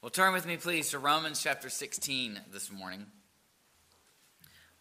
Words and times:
Well, 0.00 0.10
turn 0.10 0.32
with 0.32 0.46
me, 0.46 0.56
please, 0.56 0.90
to 0.90 1.00
Romans 1.00 1.42
chapter 1.42 1.68
16 1.68 2.40
this 2.52 2.70
morning. 2.70 3.06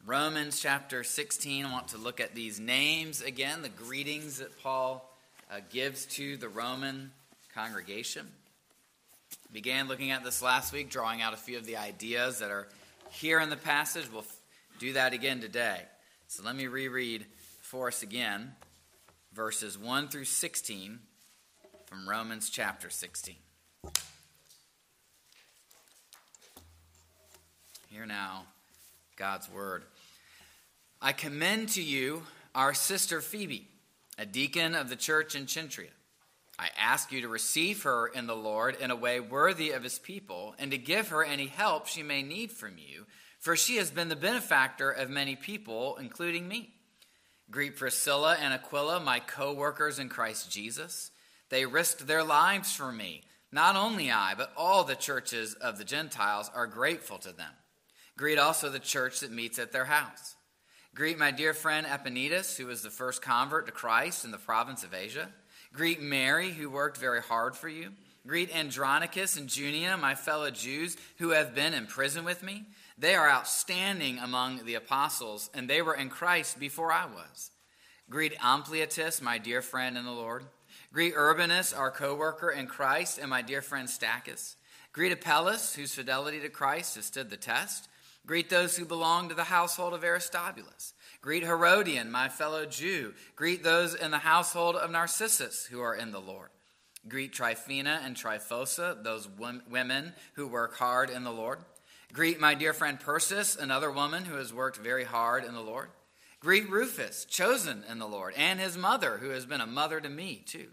Romans 0.05 0.59
chapter 0.59 1.03
16. 1.03 1.65
I 1.65 1.71
want 1.71 1.87
to 1.87 1.97
look 1.97 2.19
at 2.19 2.35
these 2.35 2.59
names 2.59 3.23
again, 3.23 3.63
the 3.63 3.69
greetings 3.69 4.37
that 4.37 4.61
Paul 4.61 5.11
uh, 5.51 5.61
gives 5.71 6.05
to 6.17 6.37
the 6.37 6.47
Roman 6.47 7.09
congregation. 7.55 8.27
Began 9.51 9.87
looking 9.87 10.11
at 10.11 10.23
this 10.23 10.43
last 10.43 10.71
week, 10.71 10.91
drawing 10.91 11.23
out 11.23 11.33
a 11.33 11.37
few 11.37 11.57
of 11.57 11.65
the 11.65 11.77
ideas 11.77 12.37
that 12.37 12.51
are 12.51 12.67
here 13.09 13.39
in 13.39 13.49
the 13.49 13.57
passage. 13.57 14.05
We'll 14.11 14.21
f- 14.21 14.39
do 14.77 14.93
that 14.93 15.13
again 15.13 15.41
today. 15.41 15.81
So 16.27 16.43
let 16.43 16.55
me 16.55 16.67
reread 16.67 17.25
for 17.63 17.87
us 17.87 18.03
again 18.03 18.51
verses 19.33 19.79
1 19.79 20.09
through 20.09 20.25
16 20.25 20.99
from 21.87 22.07
Romans 22.07 22.51
chapter 22.51 22.91
16. 22.91 23.35
Hear 27.89 28.05
now 28.05 28.43
God's 29.15 29.49
word. 29.49 29.83
I 31.01 31.13
commend 31.13 31.69
to 31.69 31.81
you 31.81 32.23
our 32.53 32.73
sister 32.73 33.21
Phoebe, 33.21 33.69
a 34.17 34.25
deacon 34.25 34.75
of 34.75 34.89
the 34.89 34.97
church 34.97 35.35
in 35.35 35.45
Cenchrea. 35.45 35.87
I 36.59 36.67
ask 36.77 37.13
you 37.13 37.21
to 37.21 37.29
receive 37.29 37.83
her 37.83 38.07
in 38.07 38.27
the 38.27 38.35
Lord 38.35 38.75
in 38.81 38.91
a 38.91 38.95
way 38.95 39.21
worthy 39.21 39.71
of 39.71 39.83
his 39.83 39.99
people, 39.99 40.53
and 40.59 40.71
to 40.71 40.77
give 40.77 41.09
her 41.09 41.23
any 41.23 41.47
help 41.47 41.87
she 41.87 42.03
may 42.03 42.23
need 42.23 42.51
from 42.51 42.77
you, 42.77 43.05
for 43.39 43.55
she 43.55 43.77
has 43.77 43.89
been 43.89 44.09
the 44.09 44.17
benefactor 44.17 44.91
of 44.91 45.09
many 45.09 45.37
people, 45.37 45.95
including 45.95 46.45
me. 46.45 46.73
Greet 47.49 47.77
Priscilla 47.77 48.35
and 48.41 48.53
Aquila, 48.53 48.99
my 48.99 49.21
co 49.21 49.53
workers 49.53 49.97
in 49.97 50.09
Christ 50.09 50.51
Jesus. 50.51 51.11
They 51.47 51.65
risked 51.65 52.05
their 52.05 52.23
lives 52.23 52.75
for 52.75 52.91
me. 52.91 53.23
Not 53.49 53.77
only 53.77 54.11
I, 54.11 54.33
but 54.35 54.51
all 54.57 54.83
the 54.83 54.95
churches 54.95 55.53
of 55.53 55.77
the 55.77 55.85
Gentiles 55.85 56.51
are 56.53 56.67
grateful 56.67 57.17
to 57.19 57.31
them. 57.31 57.53
Greet 58.17 58.39
also 58.39 58.69
the 58.69 58.79
church 58.79 59.19
that 59.19 59.31
meets 59.31 59.59
at 59.59 59.71
their 59.71 59.85
house. 59.85 60.35
Greet 60.95 61.19
my 61.19 61.29
dear 61.29 61.53
friend 61.53 61.85
Epaenetus, 61.85 62.57
who 62.57 62.65
was 62.65 62.81
the 62.81 62.89
first 62.89 63.21
convert 63.21 63.67
to 63.67 63.71
Christ 63.71 64.25
in 64.25 64.31
the 64.31 64.39
province 64.39 64.83
of 64.83 64.95
Asia. 64.95 65.29
Greet 65.71 66.01
Mary, 66.01 66.49
who 66.49 66.71
worked 66.71 66.97
very 66.97 67.21
hard 67.21 67.55
for 67.55 67.69
you. 67.69 67.91
Greet 68.25 68.53
Andronicus 68.53 69.37
and 69.37 69.47
Junia, 69.47 69.95
my 69.95 70.15
fellow 70.15 70.49
Jews, 70.49 70.97
who 71.19 71.29
have 71.29 71.53
been 71.53 71.75
in 71.75 71.85
prison 71.85 72.25
with 72.25 72.41
me. 72.41 72.65
They 72.97 73.13
are 73.13 73.29
outstanding 73.29 74.17
among 74.17 74.65
the 74.65 74.73
apostles, 74.73 75.51
and 75.53 75.69
they 75.69 75.83
were 75.83 75.93
in 75.93 76.09
Christ 76.09 76.59
before 76.59 76.91
I 76.91 77.05
was. 77.05 77.51
Greet 78.09 78.33
Ampliatus, 78.39 79.21
my 79.21 79.37
dear 79.37 79.61
friend 79.61 79.97
in 79.97 80.05
the 80.05 80.11
Lord. 80.11 80.45
Greet 80.91 81.13
Urbanus, 81.15 81.71
our 81.71 81.91
co 81.91 82.15
worker 82.15 82.49
in 82.49 82.65
Christ, 82.65 83.19
and 83.19 83.29
my 83.29 83.43
dear 83.43 83.61
friend 83.61 83.87
Stachys. 83.87 84.55
Greet 84.91 85.11
Apelles, 85.11 85.75
whose 85.75 85.93
fidelity 85.93 86.39
to 86.39 86.49
Christ 86.49 86.95
has 86.95 87.05
stood 87.05 87.29
the 87.29 87.37
test. 87.37 87.87
Greet 88.27 88.49
those 88.49 88.75
who 88.75 88.85
belong 88.85 89.29
to 89.29 89.35
the 89.35 89.45
household 89.45 89.93
of 89.93 90.03
Aristobulus. 90.03 90.93
Greet 91.21 91.43
Herodion, 91.43 92.11
my 92.11 92.27
fellow 92.27 92.65
Jew. 92.65 93.13
Greet 93.37 93.63
those 93.63 93.95
in 93.95 94.11
the 94.11 94.17
household 94.17 94.75
of 94.75 94.91
Narcissus 94.91 95.65
who 95.65 95.79
are 95.79 95.95
in 95.95 96.11
the 96.11 96.19
Lord. 96.19 96.49
Greet 97.07 97.31
Tryphena 97.31 98.01
and 98.03 98.17
Tryphosa, 98.17 99.01
those 99.01 99.29
women 99.69 100.13
who 100.33 100.45
work 100.45 100.75
hard 100.75 101.09
in 101.09 101.23
the 101.23 101.31
Lord. 101.31 101.59
Greet 102.11 102.37
my 102.37 102.53
dear 102.53 102.73
friend 102.73 102.99
Persis, 102.99 103.55
another 103.55 103.89
woman 103.89 104.25
who 104.25 104.35
has 104.35 104.53
worked 104.53 104.77
very 104.77 105.05
hard 105.05 105.45
in 105.45 105.53
the 105.53 105.61
Lord. 105.61 105.87
Greet 106.41 106.69
Rufus, 106.69 107.23
chosen 107.25 107.85
in 107.89 107.97
the 107.97 108.07
Lord, 108.07 108.33
and 108.35 108.59
his 108.59 108.77
mother, 108.77 109.19
who 109.19 109.29
has 109.29 109.45
been 109.45 109.61
a 109.61 109.65
mother 109.65 110.01
to 110.01 110.09
me, 110.09 110.43
too. 110.45 110.67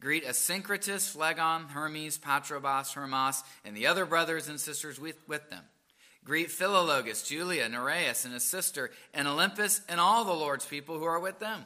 Greet 0.00 0.24
Asyncritus, 0.24 1.10
Phlegon, 1.10 1.68
Hermes, 1.68 2.18
Patrobas, 2.18 2.94
Hermas, 2.94 3.42
and 3.64 3.76
the 3.76 3.86
other 3.86 4.06
brothers 4.06 4.48
and 4.48 4.58
sisters 4.58 4.98
with, 4.98 5.16
with 5.28 5.50
them. 5.50 5.64
Greet 6.28 6.50
Philologus, 6.50 7.26
Julia, 7.26 7.66
Nereus, 7.70 8.26
and 8.26 8.34
his 8.34 8.44
sister, 8.44 8.90
and 9.14 9.26
Olympas, 9.26 9.80
and 9.88 9.98
all 9.98 10.26
the 10.26 10.34
Lord's 10.34 10.66
people 10.66 10.98
who 10.98 11.04
are 11.06 11.18
with 11.18 11.38
them. 11.38 11.64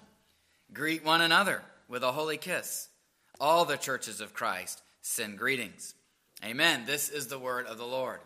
Greet 0.73 1.05
one 1.05 1.21
another 1.21 1.63
with 1.89 2.05
a 2.05 2.13
holy 2.13 2.37
kiss. 2.37 2.89
All 3.41 3.65
the 3.65 3.77
churches 3.77 4.21
of 4.21 4.35
Christ 4.35 4.81
send 5.01 5.37
greetings. 5.37 5.95
Amen. 6.45 6.85
This 6.87 7.09
is 7.09 7.27
the 7.27 7.41
word 7.41 7.67
of 7.67 7.77
the 7.77 7.85
Lord. 7.85 8.21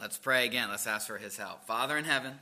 Let's 0.00 0.18
pray 0.18 0.44
again. 0.44 0.70
Let's 0.70 0.88
ask 0.88 1.06
for 1.06 1.18
his 1.18 1.36
help. 1.36 1.64
Father 1.66 1.96
in 1.96 2.04
heaven, 2.04 2.32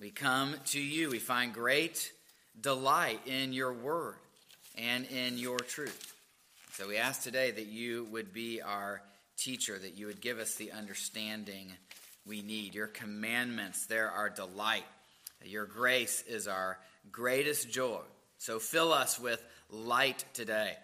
we 0.00 0.08
come 0.08 0.54
to 0.68 0.80
you. 0.80 1.10
We 1.10 1.18
find 1.18 1.52
great 1.52 2.10
delight 2.58 3.20
in 3.26 3.52
your 3.52 3.74
word 3.74 4.14
and 4.78 5.04
in 5.04 5.36
your 5.36 5.58
truth. 5.58 6.14
So 6.72 6.88
we 6.88 6.96
ask 6.96 7.22
today 7.22 7.50
that 7.50 7.66
you 7.66 8.08
would 8.10 8.32
be 8.32 8.62
our 8.62 9.02
teacher, 9.36 9.78
that 9.78 9.96
you 9.96 10.06
would 10.06 10.20
give 10.20 10.38
us 10.38 10.54
the 10.54 10.72
understanding 10.72 11.72
we 12.26 12.42
need. 12.42 12.74
Your 12.74 12.86
commandments, 12.86 13.86
they're 13.86 14.10
our 14.10 14.30
delight. 14.30 14.84
Your 15.44 15.66
grace 15.66 16.22
is 16.26 16.48
our 16.48 16.78
greatest 17.12 17.70
joy. 17.70 18.00
So 18.38 18.58
fill 18.58 18.92
us 18.92 19.18
with 19.18 19.44
light 19.70 20.24
today. 20.32 20.76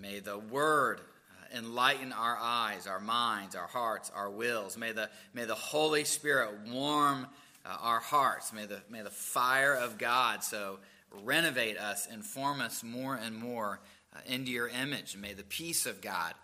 May 0.00 0.20
the 0.20 0.38
word 0.38 1.00
uh, 1.00 1.58
enlighten 1.58 2.12
our 2.12 2.36
eyes, 2.40 2.86
our 2.86 3.00
minds, 3.00 3.56
our 3.56 3.66
hearts, 3.66 4.10
our 4.14 4.30
wills. 4.30 4.76
May 4.76 4.92
the, 4.92 5.10
may 5.32 5.44
the 5.44 5.54
Holy 5.54 6.04
Spirit 6.04 6.50
warm 6.70 7.26
uh, 7.64 7.76
our 7.80 8.00
hearts. 8.00 8.52
May 8.52 8.66
the, 8.66 8.80
may 8.90 9.02
the 9.02 9.10
fire 9.10 9.74
of 9.74 9.98
God 9.98 10.44
so 10.44 10.78
renovate 11.22 11.78
us 11.78 12.08
and 12.10 12.24
form 12.24 12.60
us 12.60 12.82
more 12.82 13.14
and 13.14 13.36
more 13.36 13.80
uh, 14.14 14.18
into 14.26 14.50
your 14.50 14.68
image. 14.68 15.16
May 15.16 15.32
the 15.32 15.44
peace 15.44 15.86
of 15.86 16.00
God 16.00 16.34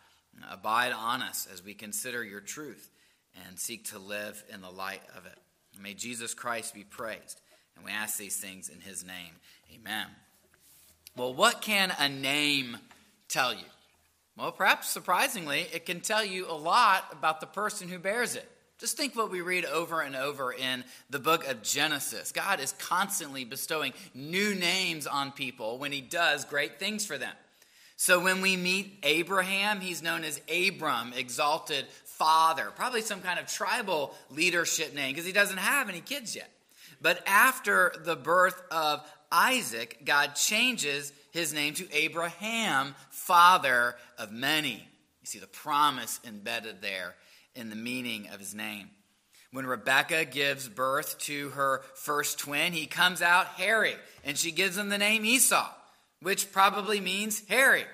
Abide 0.51 0.93
on 0.93 1.23
us 1.23 1.47
as 1.53 1.65
we 1.65 1.75
consider 1.75 2.25
your 2.25 2.41
truth 2.41 2.91
and 3.47 3.59
seek 3.59 3.85
to 3.91 3.99
live 3.99 4.43
in 4.53 4.61
the 4.61 4.71
light 4.71 5.03
of 5.17 5.25
it. 5.27 5.39
May 5.81 5.95
Jesus 5.95 6.35
Christ 6.35 6.75
be 6.75 6.83
praised. 6.85 7.41
And 7.77 7.85
we 7.85 7.93
ask 7.93 8.19
these 8.19 8.37
things 8.37 8.69
in 8.69 8.81
his 8.81 9.05
name. 9.05 9.37
Amen. 9.75 10.07
Well, 11.17 11.33
what 11.33 11.63
can 11.63 11.93
a 11.99 12.09
name 12.09 12.77
tell 13.29 13.55
you? 13.55 13.65
Well, 14.37 14.53
perhaps 14.53 14.89
surprisingly, 14.89 15.67
it 15.73 15.87
can 15.87 16.01
tell 16.01 16.25
you 16.25 16.47
a 16.49 16.53
lot 16.53 17.05
about 17.13 17.41
the 17.41 17.47
person 17.47 17.89
who 17.89 17.99
bears 17.99 18.37
it. 18.37 18.51
Just 18.79 18.97
think 18.97 19.15
what 19.15 19.31
we 19.31 19.43
read 19.43 19.67
over 19.67 20.01
and 20.01 20.17
over 20.17 20.53
in 20.53 20.85
the 21.11 21.19
book 21.19 21.47
of 21.47 21.63
Genesis. 21.63 22.33
God 22.33 22.61
is 22.61 22.73
constantly 22.73 23.45
bestowing 23.45 23.93
new 24.15 24.55
names 24.55 25.07
on 25.07 25.33
people 25.33 25.79
when 25.79 25.93
he 25.93 26.01
does 26.01 26.47
great 26.47 26.79
things 26.79 27.05
for 27.05 27.19
them. 27.19 27.35
So 28.01 28.19
when 28.19 28.41
we 28.41 28.57
meet 28.57 28.97
Abraham, 29.03 29.83
he's 29.83 30.01
known 30.01 30.25
as 30.25 30.41
Abram, 30.49 31.13
exalted 31.13 31.85
father, 32.07 32.73
probably 32.75 33.03
some 33.03 33.21
kind 33.21 33.39
of 33.39 33.47
tribal 33.47 34.15
leadership 34.31 34.95
name 34.95 35.13
because 35.13 35.27
he 35.27 35.33
doesn't 35.33 35.59
have 35.59 35.91
any 35.91 36.01
kids 36.01 36.35
yet. 36.35 36.51
But 37.03 37.23
after 37.27 37.93
the 38.03 38.17
birth 38.17 38.59
of 38.71 39.07
Isaac, 39.31 39.99
God 40.03 40.35
changes 40.35 41.13
his 41.33 41.53
name 41.53 41.75
to 41.75 41.95
Abraham, 41.95 42.95
father 43.11 43.97
of 44.17 44.33
many. 44.33 44.77
You 45.21 45.27
see 45.27 45.39
the 45.39 45.47
promise 45.47 46.21
embedded 46.27 46.81
there 46.81 47.17
in 47.55 47.69
the 47.69 47.77
meaning 47.77 48.29
of 48.33 48.41
his 48.41 48.55
name. 48.55 48.89
When 49.53 49.67
Rebecca 49.67 50.25
gives 50.25 50.71
birth 50.71 51.19
to 51.19 51.51
her 51.51 51.83
first 51.97 52.39
twin, 52.39 52.73
he 52.73 52.87
comes 52.87 53.21
out 53.21 53.47
hairy, 53.49 53.95
and 54.25 54.39
she 54.39 54.53
gives 54.53 54.79
him 54.79 54.89
the 54.89 54.97
name 54.97 55.27
Esau 55.27 55.69
which 56.23 56.53
probably 56.53 57.01
means 57.01 57.43
hairy. 57.49 57.85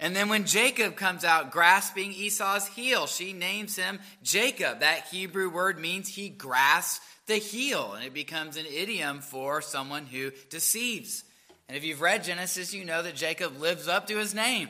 And 0.00 0.16
then 0.16 0.28
when 0.28 0.46
Jacob 0.46 0.96
comes 0.96 1.24
out 1.24 1.52
grasping 1.52 2.12
Esau's 2.12 2.66
heel, 2.66 3.06
she 3.06 3.32
names 3.32 3.76
him 3.76 4.00
Jacob. 4.22 4.80
That 4.80 5.06
Hebrew 5.06 5.48
word 5.48 5.78
means 5.78 6.08
he 6.08 6.28
grasps 6.28 7.04
the 7.26 7.36
heel, 7.36 7.92
and 7.92 8.04
it 8.04 8.12
becomes 8.12 8.56
an 8.56 8.66
idiom 8.66 9.20
for 9.20 9.62
someone 9.62 10.06
who 10.06 10.32
deceives. 10.50 11.22
And 11.68 11.76
if 11.76 11.84
you've 11.84 12.00
read 12.00 12.24
Genesis, 12.24 12.74
you 12.74 12.84
know 12.84 13.02
that 13.02 13.14
Jacob 13.14 13.60
lives 13.60 13.86
up 13.86 14.08
to 14.08 14.18
his 14.18 14.34
name. 14.34 14.68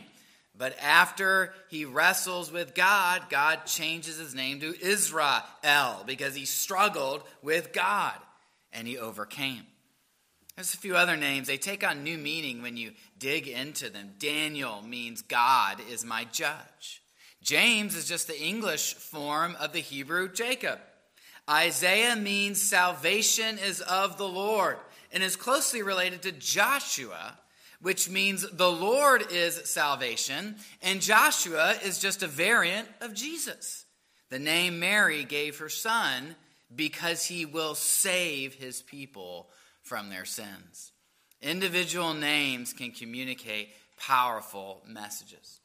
But 0.56 0.78
after 0.82 1.54
he 1.70 1.86
wrestles 1.86 2.52
with 2.52 2.74
God, 2.74 3.22
God 3.30 3.64
changes 3.64 4.18
his 4.18 4.34
name 4.34 4.60
to 4.60 4.74
Israel 4.86 5.42
because 6.06 6.34
he 6.34 6.44
struggled 6.44 7.22
with 7.42 7.72
God 7.72 8.14
and 8.72 8.86
he 8.86 8.98
overcame. 8.98 9.64
There's 10.62 10.74
a 10.74 10.76
few 10.76 10.94
other 10.94 11.16
names. 11.16 11.48
They 11.48 11.58
take 11.58 11.82
on 11.82 12.04
new 12.04 12.16
meaning 12.16 12.62
when 12.62 12.76
you 12.76 12.92
dig 13.18 13.48
into 13.48 13.90
them. 13.90 14.12
Daniel 14.20 14.80
means 14.80 15.20
God 15.20 15.78
is 15.90 16.04
my 16.04 16.22
judge. 16.22 17.02
James 17.42 17.96
is 17.96 18.06
just 18.06 18.28
the 18.28 18.40
English 18.40 18.94
form 18.94 19.56
of 19.58 19.72
the 19.72 19.80
Hebrew 19.80 20.30
Jacob. 20.32 20.78
Isaiah 21.50 22.14
means 22.14 22.62
salvation 22.62 23.58
is 23.58 23.80
of 23.80 24.18
the 24.18 24.28
Lord 24.28 24.76
and 25.10 25.24
is 25.24 25.34
closely 25.34 25.82
related 25.82 26.22
to 26.22 26.30
Joshua, 26.30 27.36
which 27.80 28.08
means 28.08 28.48
the 28.48 28.70
Lord 28.70 29.32
is 29.32 29.68
salvation, 29.68 30.54
and 30.80 31.02
Joshua 31.02 31.74
is 31.84 31.98
just 31.98 32.22
a 32.22 32.28
variant 32.28 32.86
of 33.00 33.14
Jesus. 33.14 33.84
The 34.30 34.38
name 34.38 34.78
Mary 34.78 35.24
gave 35.24 35.58
her 35.58 35.68
son 35.68 36.36
because 36.72 37.24
he 37.24 37.46
will 37.46 37.74
save 37.74 38.54
his 38.54 38.80
people 38.80 39.48
from 39.82 40.08
their 40.08 40.24
sins. 40.24 40.92
Individual 41.40 42.14
names 42.14 42.72
can 42.72 42.92
communicate 42.92 43.70
powerful 43.98 44.82
messages. 44.86 45.60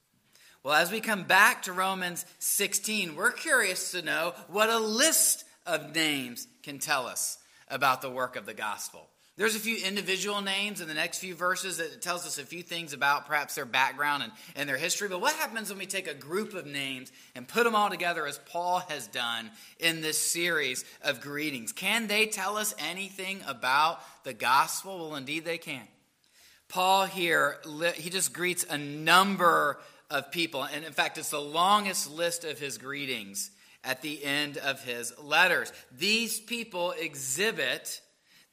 Well, 0.64 0.74
as 0.74 0.92
we 0.92 1.00
come 1.00 1.24
back 1.24 1.64
to 1.64 1.74
Romans 1.74 2.26
16, 2.40 3.16
we're 3.16 3.32
curious 3.32 3.92
to 3.92 4.02
know 4.02 4.34
what 4.48 4.70
a 4.70 4.80
list 4.80 5.46
of 5.66 5.94
names 5.94 6.48
can 6.64 6.80
tell 6.80 7.08
us 7.08 7.38
about 7.70 8.02
the 8.02 8.10
work 8.10 8.36
of 8.36 8.46
the 8.46 8.54
gospel. 8.54 9.08
There's 9.38 9.56
a 9.56 9.60
few 9.60 9.78
individual 9.78 10.42
names 10.42 10.82
in 10.82 10.88
the 10.88 10.96
next 10.96 11.20
few 11.20 11.36
verses 11.36 11.78
that 11.78 12.02
tells 12.02 12.26
us 12.26 12.40
a 12.40 12.44
few 12.44 12.64
things 12.64 12.94
about 12.94 13.28
perhaps 13.28 13.54
their 13.54 13.66
background 13.66 14.24
and, 14.24 14.32
and 14.56 14.68
their 14.68 14.78
history. 14.78 15.10
But 15.10 15.22
what 15.22 15.36
happens 15.36 15.70
when 15.70 15.78
we 15.78 15.86
take 15.86 16.08
a 16.08 16.16
group 16.16 16.56
of 16.56 16.66
names 16.66 17.12
and 17.36 17.48
put 17.48 17.64
them 17.64 17.76
all 17.76 17.92
together 17.92 18.26
as 18.26 18.40
Paul 18.40 18.80
has 18.90 19.06
done 19.06 19.52
in 19.80 20.02
this 20.02 20.18
series 20.18 20.86
of 21.04 21.22
greetings? 21.22 21.72
Can 21.72 22.08
they 22.08 22.26
tell 22.26 22.58
us 22.58 22.74
anything 22.80 23.42
about 23.48 24.00
the 24.24 24.34
gospel? 24.34 24.98
Well, 24.98 25.16
indeed 25.16 25.46
they 25.46 25.60
can. 25.60 25.88
Paul 26.68 27.06
here, 27.06 27.58
he 27.94 28.10
just 28.10 28.34
greets 28.34 28.66
a 28.68 28.78
number 28.78 29.78
of 30.10 30.32
people. 30.32 30.64
And 30.64 30.84
in 30.84 30.94
fact, 30.94 31.20
it's 31.20 31.30
the 31.30 31.40
longest 31.40 32.10
list 32.10 32.44
of 32.44 32.58
his 32.58 32.80
greetings 32.80 33.52
at 33.84 34.02
the 34.02 34.24
end 34.24 34.58
of 34.58 34.84
his 34.84 35.14
letters. 35.20 35.72
These 35.96 36.40
people 36.40 36.96
exhibit 37.00 38.02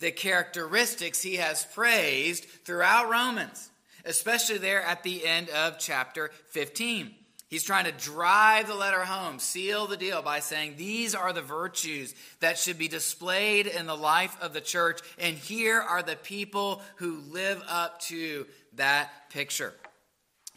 the 0.04 0.12
characteristics 0.12 1.22
he 1.22 1.36
has 1.36 1.64
praised 1.64 2.44
throughout 2.44 3.10
Romans, 3.10 3.70
especially 4.04 4.58
there 4.58 4.82
at 4.82 5.02
the 5.02 5.24
end 5.24 5.48
of 5.48 5.78
chapter 5.78 6.30
15. 6.50 7.14
He's 7.48 7.64
trying 7.64 7.86
to 7.86 7.92
drive 7.92 8.66
the 8.66 8.74
letter 8.74 9.00
home, 9.00 9.38
seal 9.38 9.86
the 9.86 9.96
deal 9.96 10.20
by 10.20 10.40
saying 10.40 10.74
these 10.76 11.14
are 11.14 11.32
the 11.32 11.40
virtues 11.40 12.14
that 12.40 12.58
should 12.58 12.76
be 12.76 12.86
displayed 12.86 13.66
in 13.66 13.86
the 13.86 13.96
life 13.96 14.36
of 14.42 14.52
the 14.52 14.60
church, 14.60 15.00
and 15.18 15.38
here 15.38 15.80
are 15.80 16.02
the 16.02 16.16
people 16.16 16.82
who 16.96 17.22
live 17.30 17.62
up 17.66 18.00
to 18.02 18.46
that 18.74 19.10
picture. 19.30 19.72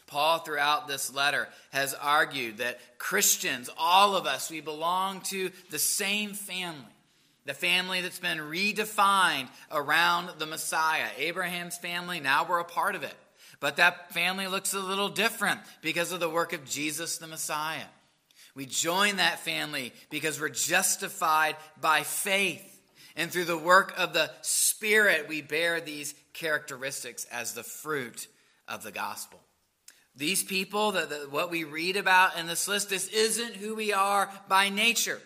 Paul, 0.06 0.40
throughout 0.40 0.88
this 0.88 1.14
letter, 1.14 1.48
has 1.70 1.94
argued 1.94 2.58
that 2.58 2.80
Christians, 2.98 3.70
all 3.78 4.14
of 4.14 4.26
us, 4.26 4.50
we 4.50 4.60
belong 4.60 5.22
to 5.22 5.50
the 5.70 5.78
same 5.78 6.34
family 6.34 6.84
the 7.48 7.54
family 7.54 8.02
that's 8.02 8.18
been 8.18 8.36
redefined 8.36 9.48
around 9.72 10.28
the 10.38 10.44
Messiah. 10.44 11.06
Abraham's 11.16 11.78
family, 11.78 12.20
now 12.20 12.46
we're 12.46 12.58
a 12.58 12.64
part 12.64 12.94
of 12.94 13.02
it. 13.02 13.14
But 13.58 13.76
that 13.76 14.12
family 14.12 14.46
looks 14.46 14.74
a 14.74 14.80
little 14.80 15.08
different 15.08 15.60
because 15.80 16.12
of 16.12 16.20
the 16.20 16.28
work 16.28 16.52
of 16.52 16.66
Jesus 16.66 17.16
the 17.16 17.26
Messiah. 17.26 17.86
We 18.54 18.66
join 18.66 19.16
that 19.16 19.40
family 19.40 19.94
because 20.10 20.38
we're 20.38 20.50
justified 20.50 21.56
by 21.80 22.02
faith. 22.02 22.62
And 23.16 23.32
through 23.32 23.46
the 23.46 23.56
work 23.56 23.94
of 23.96 24.12
the 24.12 24.30
Spirit, 24.42 25.26
we 25.26 25.40
bear 25.40 25.80
these 25.80 26.14
characteristics 26.34 27.24
as 27.32 27.54
the 27.54 27.62
fruit 27.62 28.28
of 28.68 28.82
the 28.82 28.92
gospel. 28.92 29.40
These 30.14 30.44
people, 30.44 30.92
the, 30.92 31.06
the, 31.06 31.16
what 31.30 31.50
we 31.50 31.64
read 31.64 31.96
about 31.96 32.38
in 32.38 32.46
this 32.46 32.68
list, 32.68 32.90
this 32.90 33.08
isn't 33.08 33.56
who 33.56 33.74
we 33.74 33.94
are 33.94 34.30
by 34.50 34.68
nature. 34.68 35.22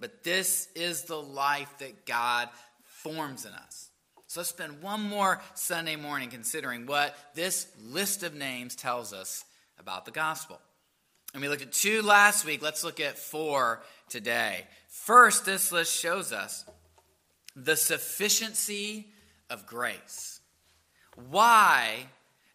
But 0.00 0.24
this 0.24 0.68
is 0.74 1.02
the 1.02 1.20
life 1.20 1.72
that 1.78 2.06
God 2.06 2.48
forms 2.84 3.44
in 3.44 3.52
us. 3.52 3.90
So 4.26 4.40
let's 4.40 4.50
spend 4.50 4.82
one 4.82 5.02
more 5.02 5.40
Sunday 5.54 5.96
morning 5.96 6.30
considering 6.30 6.86
what 6.86 7.16
this 7.34 7.66
list 7.82 8.22
of 8.22 8.34
names 8.34 8.74
tells 8.74 9.12
us 9.12 9.44
about 9.78 10.04
the 10.04 10.10
gospel. 10.10 10.60
And 11.32 11.42
we 11.42 11.48
looked 11.48 11.62
at 11.62 11.72
two 11.72 12.02
last 12.02 12.44
week. 12.44 12.62
Let's 12.62 12.82
look 12.84 13.00
at 13.00 13.18
four 13.18 13.82
today. 14.08 14.66
First, 14.88 15.44
this 15.44 15.70
list 15.70 15.96
shows 15.98 16.32
us 16.32 16.64
the 17.56 17.76
sufficiency 17.76 19.06
of 19.48 19.66
grace. 19.66 20.40
Why 21.28 22.06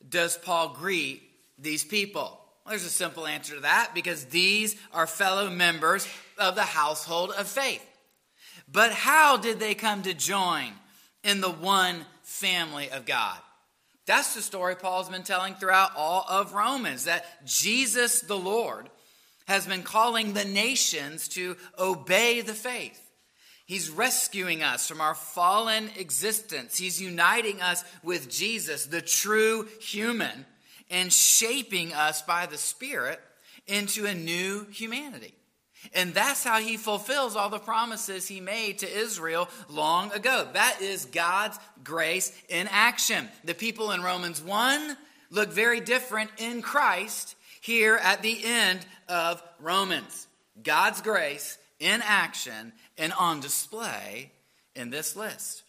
does 0.08 0.38
Paul 0.38 0.70
greet 0.70 1.24
these 1.60 1.84
people? 1.84 2.40
There's 2.68 2.84
a 2.84 2.90
simple 2.90 3.28
answer 3.28 3.56
to 3.56 3.62
that 3.62 3.92
because 3.94 4.26
these 4.26 4.76
are 4.92 5.06
fellow 5.06 5.50
members 5.50 6.08
of 6.38 6.56
the 6.56 6.64
household 6.64 7.32
of 7.32 7.48
faith. 7.48 7.86
But 8.72 8.92
how 8.92 9.38
did 9.38 9.60
they 9.60 9.76
come 9.76 10.02
to 10.04 10.14
join 10.14 10.72
in 11.24 11.42
the 11.42 11.52
one 11.52 12.06
family 12.24 12.90
of 12.90 13.06
God? 13.06 13.38
That's 14.08 14.34
the 14.34 14.42
story 14.42 14.76
Paul's 14.76 15.10
been 15.10 15.24
telling 15.24 15.56
throughout 15.56 15.92
all 15.96 16.26
of 16.28 16.54
Romans 16.54 17.06
that 17.06 17.46
Jesus 17.46 18.22
the 18.22 18.38
Lord 18.38 18.90
has 19.48 19.68
been 19.68 19.84
calling 19.84 20.34
the 20.34 20.46
nations 20.46 21.28
to 21.30 21.58
obey 21.78 22.42
the 22.42 22.54
faith. 22.54 23.00
He's 23.68 23.90
rescuing 23.90 24.62
us 24.62 24.88
from 24.88 25.02
our 25.02 25.16
fallen 25.16 25.90
existence. 25.98 26.78
He's 26.78 27.02
uniting 27.02 27.62
us 27.62 27.84
with 28.04 28.30
Jesus, 28.30 28.86
the 28.86 29.02
true 29.02 29.68
human 29.80 30.46
and 30.90 31.12
shaping 31.12 31.94
us 31.94 32.22
by 32.22 32.46
the 32.46 32.58
Spirit 32.58 33.20
into 33.68 34.06
a 34.06 34.14
new 34.14 34.66
humanity. 34.72 35.34
And 35.94 36.14
that's 36.14 36.44
how 36.44 36.60
he 36.60 36.78
fulfills 36.78 37.36
all 37.36 37.50
the 37.50 37.60
promises 37.60 38.28
he 38.28 38.40
made 38.42 38.80
to 38.80 38.92
Israel 38.92 39.50
long 39.70 40.12
ago. 40.12 40.48
That 40.54 40.78
is 40.82 41.06
God's 41.06 41.60
grace 41.84 42.32
in 42.50 42.68
action. 42.72 43.30
The 43.44 43.54
people 43.54 43.92
in 43.92 44.02
Romans 44.02 44.42
1 44.42 44.98
look 45.30 45.52
very 45.52 45.82
different 45.82 46.32
in 46.38 46.62
Christ 46.62 47.36
here 47.62 47.96
at 47.96 48.22
the 48.22 48.40
end 48.44 48.86
of 49.08 49.44
Romans. 49.60 50.28
God's 50.64 51.02
grace 51.02 51.58
in 51.80 52.02
action 52.04 52.74
and 52.98 53.14
on 53.14 53.40
display 53.40 54.32
in 54.76 54.90
this 54.90 55.16
list. 55.16 55.64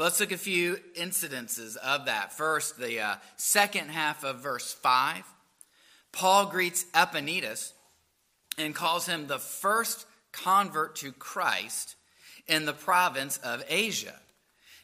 Let's 0.00 0.18
look 0.18 0.32
at 0.32 0.36
a 0.36 0.38
few 0.38 0.78
incidences 0.98 1.76
of 1.76 2.06
that. 2.06 2.32
First, 2.32 2.78
the 2.78 3.00
uh, 3.00 3.16
second 3.36 3.90
half 3.90 4.24
of 4.24 4.40
verse 4.40 4.72
5. 4.72 5.22
Paul 6.10 6.46
greets 6.46 6.86
Epaenetus 6.94 7.72
and 8.56 8.74
calls 8.74 9.04
him 9.04 9.26
the 9.26 9.38
first 9.38 10.06
convert 10.32 10.96
to 10.96 11.12
Christ 11.12 11.96
in 12.48 12.64
the 12.64 12.72
province 12.72 13.36
of 13.44 13.62
Asia. 13.68 14.14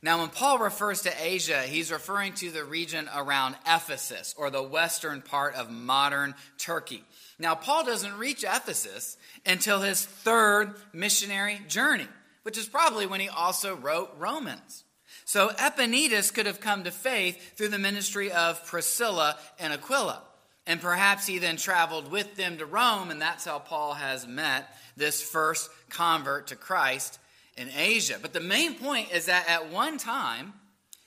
Now, 0.02 0.18
when 0.18 0.28
Paul 0.28 0.58
refers 0.58 1.00
to 1.02 1.12
Asia, 1.18 1.62
he's 1.62 1.90
referring 1.90 2.34
to 2.34 2.50
the 2.50 2.64
region 2.64 3.08
around 3.16 3.56
Ephesus 3.66 4.34
or 4.36 4.50
the 4.50 4.62
western 4.62 5.22
part 5.22 5.54
of 5.54 5.70
modern 5.70 6.34
Turkey. 6.58 7.02
Now, 7.38 7.54
Paul 7.54 7.86
doesn't 7.86 8.18
reach 8.18 8.44
Ephesus 8.44 9.16
until 9.46 9.80
his 9.80 10.04
third 10.04 10.74
missionary 10.92 11.58
journey, 11.68 12.08
which 12.42 12.58
is 12.58 12.66
probably 12.66 13.06
when 13.06 13.20
he 13.20 13.30
also 13.30 13.74
wrote 13.76 14.10
Romans. 14.18 14.82
So 15.26 15.48
Epaenetus 15.48 16.32
could 16.32 16.46
have 16.46 16.60
come 16.60 16.84
to 16.84 16.92
faith 16.92 17.56
through 17.58 17.70
the 17.70 17.80
ministry 17.80 18.30
of 18.30 18.64
Priscilla 18.64 19.36
and 19.58 19.72
Aquila. 19.72 20.22
And 20.68 20.80
perhaps 20.80 21.26
he 21.26 21.38
then 21.38 21.56
traveled 21.56 22.12
with 22.12 22.36
them 22.36 22.58
to 22.58 22.64
Rome, 22.64 23.10
and 23.10 23.20
that's 23.20 23.44
how 23.44 23.58
Paul 23.58 23.94
has 23.94 24.24
met 24.24 24.72
this 24.96 25.20
first 25.20 25.68
convert 25.90 26.46
to 26.48 26.56
Christ 26.56 27.18
in 27.56 27.68
Asia. 27.76 28.18
But 28.22 28.34
the 28.34 28.40
main 28.40 28.74
point 28.74 29.12
is 29.12 29.26
that 29.26 29.48
at 29.48 29.72
one 29.72 29.98
time, 29.98 30.54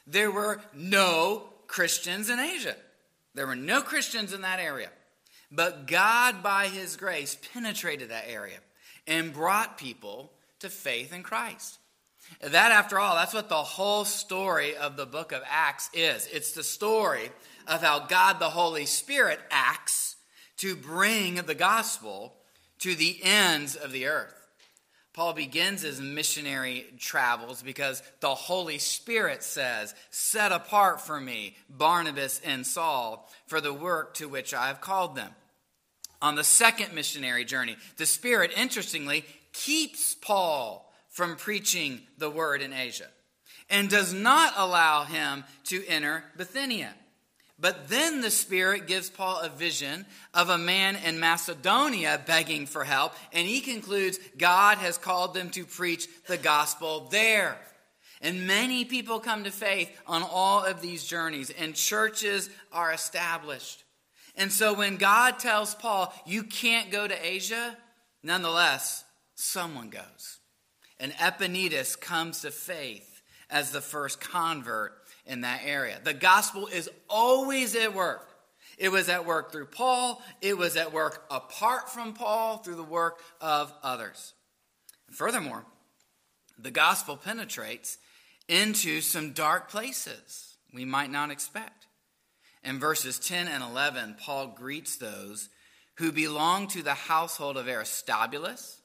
there 0.06 0.32
were 0.32 0.60
no 0.76 1.44
Christians 1.68 2.30
in 2.30 2.40
Asia. 2.40 2.76
There 3.36 3.48
were 3.48 3.56
no 3.56 3.82
Christians 3.82 4.34
in 4.34 4.42
that 4.42 4.60
area. 4.60 4.90
But 5.50 5.88
God, 5.88 6.44
by 6.44 6.68
his 6.68 6.98
grace, 6.98 7.38
penetrated 7.54 8.10
that 8.10 8.26
area 8.28 8.58
and 9.08 9.34
brought 9.34 9.78
people 9.78 10.34
to 10.60 10.70
faith 10.70 11.14
in 11.14 11.24
Christ. 11.24 11.79
That, 12.42 12.72
after 12.72 13.00
all, 13.00 13.16
that's 13.16 13.34
what 13.34 13.50
the 13.50 13.56
whole 13.56 14.06
story 14.06 14.76
of 14.78 14.96
the 14.96 15.06
book 15.06 15.34
of 15.34 15.42
Acts 15.50 15.90
is. 15.94 16.26
It's 16.28 16.54
the 16.54 16.64
story 16.64 17.32
of 17.68 17.82
how 17.82 18.00
God 18.00 18.40
the 18.40 18.50
Holy 18.50 18.86
Spirit 18.86 19.40
acts 19.52 20.16
to 20.58 20.76
bring 20.76 21.36
the 21.36 21.56
gospel 21.56 22.34
to 22.80 22.96
the 22.96 23.20
ends 23.24 23.76
of 23.76 23.92
the 23.92 24.08
earth. 24.08 24.34
Paul 25.14 25.34
begins 25.34 25.82
his 25.82 26.00
missionary 26.00 26.86
travels 26.98 27.62
because 27.62 28.02
the 28.22 28.36
Holy 28.36 28.78
Spirit 28.78 29.44
says, 29.44 29.94
Set 30.12 30.54
apart 30.54 31.02
for 31.02 31.20
me 31.20 31.58
Barnabas 31.70 32.40
and 32.46 32.66
Saul 32.66 33.30
for 33.48 33.60
the 33.60 33.74
work 33.74 34.14
to 34.16 34.30
which 34.30 34.54
I 34.54 34.68
have 34.68 34.80
called 34.80 35.18
them. 35.18 35.32
On 36.22 36.36
the 36.36 36.44
second 36.46 36.94
missionary 36.94 37.44
journey, 37.44 37.76
the 37.98 38.06
Spirit, 38.06 38.52
interestingly, 38.56 39.26
keeps 39.52 40.16
Paul 40.16 40.89
from 41.20 41.36
preaching 41.36 42.00
the 42.18 42.30
word 42.30 42.62
in 42.62 42.72
Asia 42.72 43.08
and 43.70 43.90
does 43.90 44.14
not 44.14 44.54
allow 44.56 45.04
him 45.04 45.44
to 45.66 45.86
enter 45.86 46.24
Bithynia. 46.38 46.94
But 47.60 47.90
then 47.90 48.22
the 48.22 48.32
Spirit 48.32 48.88
gives 48.88 49.10
Paul 49.10 49.42
a 49.42 49.50
vision 49.50 50.06
of 50.34 50.48
a 50.48 50.58
man 50.58 50.96
in 50.96 51.20
Macedonia 51.20 52.22
begging 52.26 52.68
for 52.68 52.86
help, 52.86 53.16
and 53.34 53.46
he 53.46 53.60
concludes 53.60 54.18
God 54.38 54.78
has 54.78 54.98
called 54.98 55.34
them 55.34 55.50
to 55.50 55.66
preach 55.66 56.08
the 56.26 56.38
gospel 56.38 57.10
there. 57.12 57.58
And 58.22 58.48
many 58.48 58.86
people 58.86 59.20
come 59.20 59.44
to 59.44 59.52
faith 59.52 59.92
on 60.08 60.24
all 60.24 60.64
of 60.64 60.82
these 60.82 61.04
journeys, 61.04 61.50
and 61.50 61.76
churches 61.76 62.50
are 62.72 62.94
established. 62.94 63.84
And 64.38 64.54
so 64.54 64.74
when 64.74 64.96
God 64.96 65.38
tells 65.38 65.76
Paul, 65.76 66.14
you 66.26 66.44
can't 66.44 66.92
go 66.92 67.06
to 67.06 67.28
Asia, 67.28 67.76
nonetheless, 68.24 69.04
someone 69.36 69.90
goes 69.90 70.39
and 71.00 71.12
Epaenetus 71.14 72.00
comes 72.00 72.42
to 72.42 72.52
faith 72.52 73.22
as 73.50 73.72
the 73.72 73.82
first 73.82 74.20
convert 74.20 74.94
in 75.26 75.42
that 75.42 75.62
area. 75.64 76.00
The 76.04 76.14
gospel 76.14 76.68
is 76.68 76.90
always 77.10 77.76
at 77.76 77.94
work. 77.94 78.28
It 78.78 78.92
was 78.92 79.10
at 79.10 79.26
work 79.26 79.52
through 79.52 79.66
Paul, 79.66 80.22
it 80.42 80.58
was 80.58 80.78
at 80.78 80.94
work 80.94 81.26
apart 81.30 81.90
from 81.90 82.14
Paul 82.14 82.60
through 82.60 82.76
the 82.76 82.84
work 82.84 83.20
of 83.42 83.74
others. 83.84 84.34
Furthermore, 85.12 85.66
the 86.58 86.72
gospel 86.72 87.18
penetrates 87.18 87.98
into 88.48 89.02
some 89.02 89.34
dark 89.34 89.70
places 89.70 90.56
we 90.74 90.86
might 90.86 91.12
not 91.12 91.32
expect. 91.32 91.88
In 92.64 92.80
verses 92.80 93.20
10 93.20 93.48
and 93.48 93.64
11, 93.64 94.18
Paul 94.20 94.48
greets 94.48 94.98
those 94.98 95.50
who 95.96 96.12
belong 96.12 96.68
to 96.68 96.82
the 96.82 96.94
household 96.94 97.58
of 97.58 97.68
Aristobulus 97.68 98.79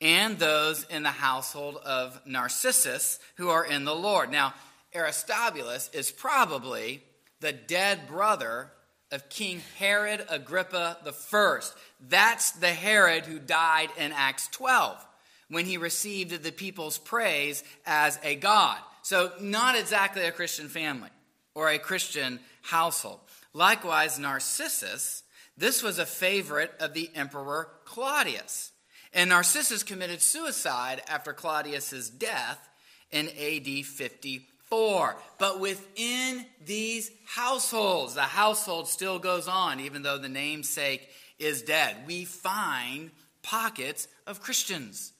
and 0.00 0.38
those 0.38 0.84
in 0.84 1.02
the 1.02 1.10
household 1.10 1.76
of 1.84 2.20
Narcissus 2.26 3.18
who 3.36 3.50
are 3.50 3.64
in 3.64 3.84
the 3.84 3.94
Lord. 3.94 4.30
Now, 4.30 4.54
Aristobulus 4.94 5.90
is 5.92 6.10
probably 6.10 7.02
the 7.40 7.52
dead 7.52 8.08
brother 8.08 8.70
of 9.12 9.28
King 9.28 9.62
Herod 9.78 10.24
Agrippa 10.28 10.98
I. 11.04 11.60
That's 12.08 12.52
the 12.52 12.68
Herod 12.68 13.26
who 13.26 13.38
died 13.38 13.90
in 13.98 14.12
Acts 14.12 14.48
12 14.48 15.04
when 15.48 15.66
he 15.66 15.76
received 15.76 16.42
the 16.42 16.52
people's 16.52 16.98
praise 16.98 17.64
as 17.84 18.18
a 18.22 18.36
god. 18.36 18.78
So, 19.02 19.32
not 19.40 19.76
exactly 19.76 20.22
a 20.22 20.32
Christian 20.32 20.68
family 20.68 21.08
or 21.54 21.68
a 21.68 21.78
Christian 21.78 22.38
household. 22.62 23.20
Likewise, 23.52 24.18
Narcissus, 24.18 25.24
this 25.56 25.82
was 25.82 25.98
a 25.98 26.06
favorite 26.06 26.72
of 26.78 26.94
the 26.94 27.10
emperor 27.14 27.68
Claudius. 27.84 28.72
And 29.12 29.30
Narcissus 29.30 29.82
committed 29.82 30.22
suicide 30.22 31.02
after 31.08 31.32
Claudius's 31.32 32.08
death 32.10 32.68
in 33.10 33.28
AD 33.28 33.84
54. 33.84 35.16
But 35.38 35.60
within 35.60 36.46
these 36.64 37.10
households, 37.26 38.14
the 38.14 38.22
household 38.22 38.88
still 38.88 39.18
goes 39.18 39.48
on, 39.48 39.80
even 39.80 40.02
though 40.02 40.18
the 40.18 40.28
namesake 40.28 41.08
is 41.38 41.62
dead. 41.62 41.96
We 42.06 42.24
find 42.24 43.10
pockets 43.42 44.06
of 44.26 44.40
Christians. 44.40 45.12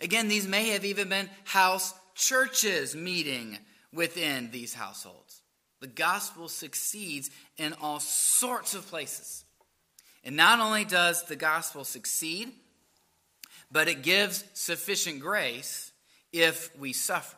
Again, 0.00 0.28
these 0.28 0.46
may 0.46 0.70
have 0.70 0.84
even 0.84 1.08
been 1.08 1.28
house 1.44 1.92
churches 2.14 2.94
meeting 2.94 3.58
within 3.92 4.50
these 4.50 4.74
households. 4.74 5.40
The 5.80 5.86
gospel 5.88 6.48
succeeds 6.48 7.30
in 7.56 7.74
all 7.80 8.00
sorts 8.00 8.74
of 8.74 8.86
places. 8.86 9.44
And 10.22 10.36
not 10.36 10.60
only 10.60 10.84
does 10.84 11.24
the 11.24 11.36
gospel 11.36 11.84
succeed, 11.84 12.52
but 13.74 13.88
it 13.88 14.02
gives 14.02 14.44
sufficient 14.54 15.18
grace 15.18 15.90
if 16.32 16.70
we 16.78 16.92
suffer. 16.92 17.36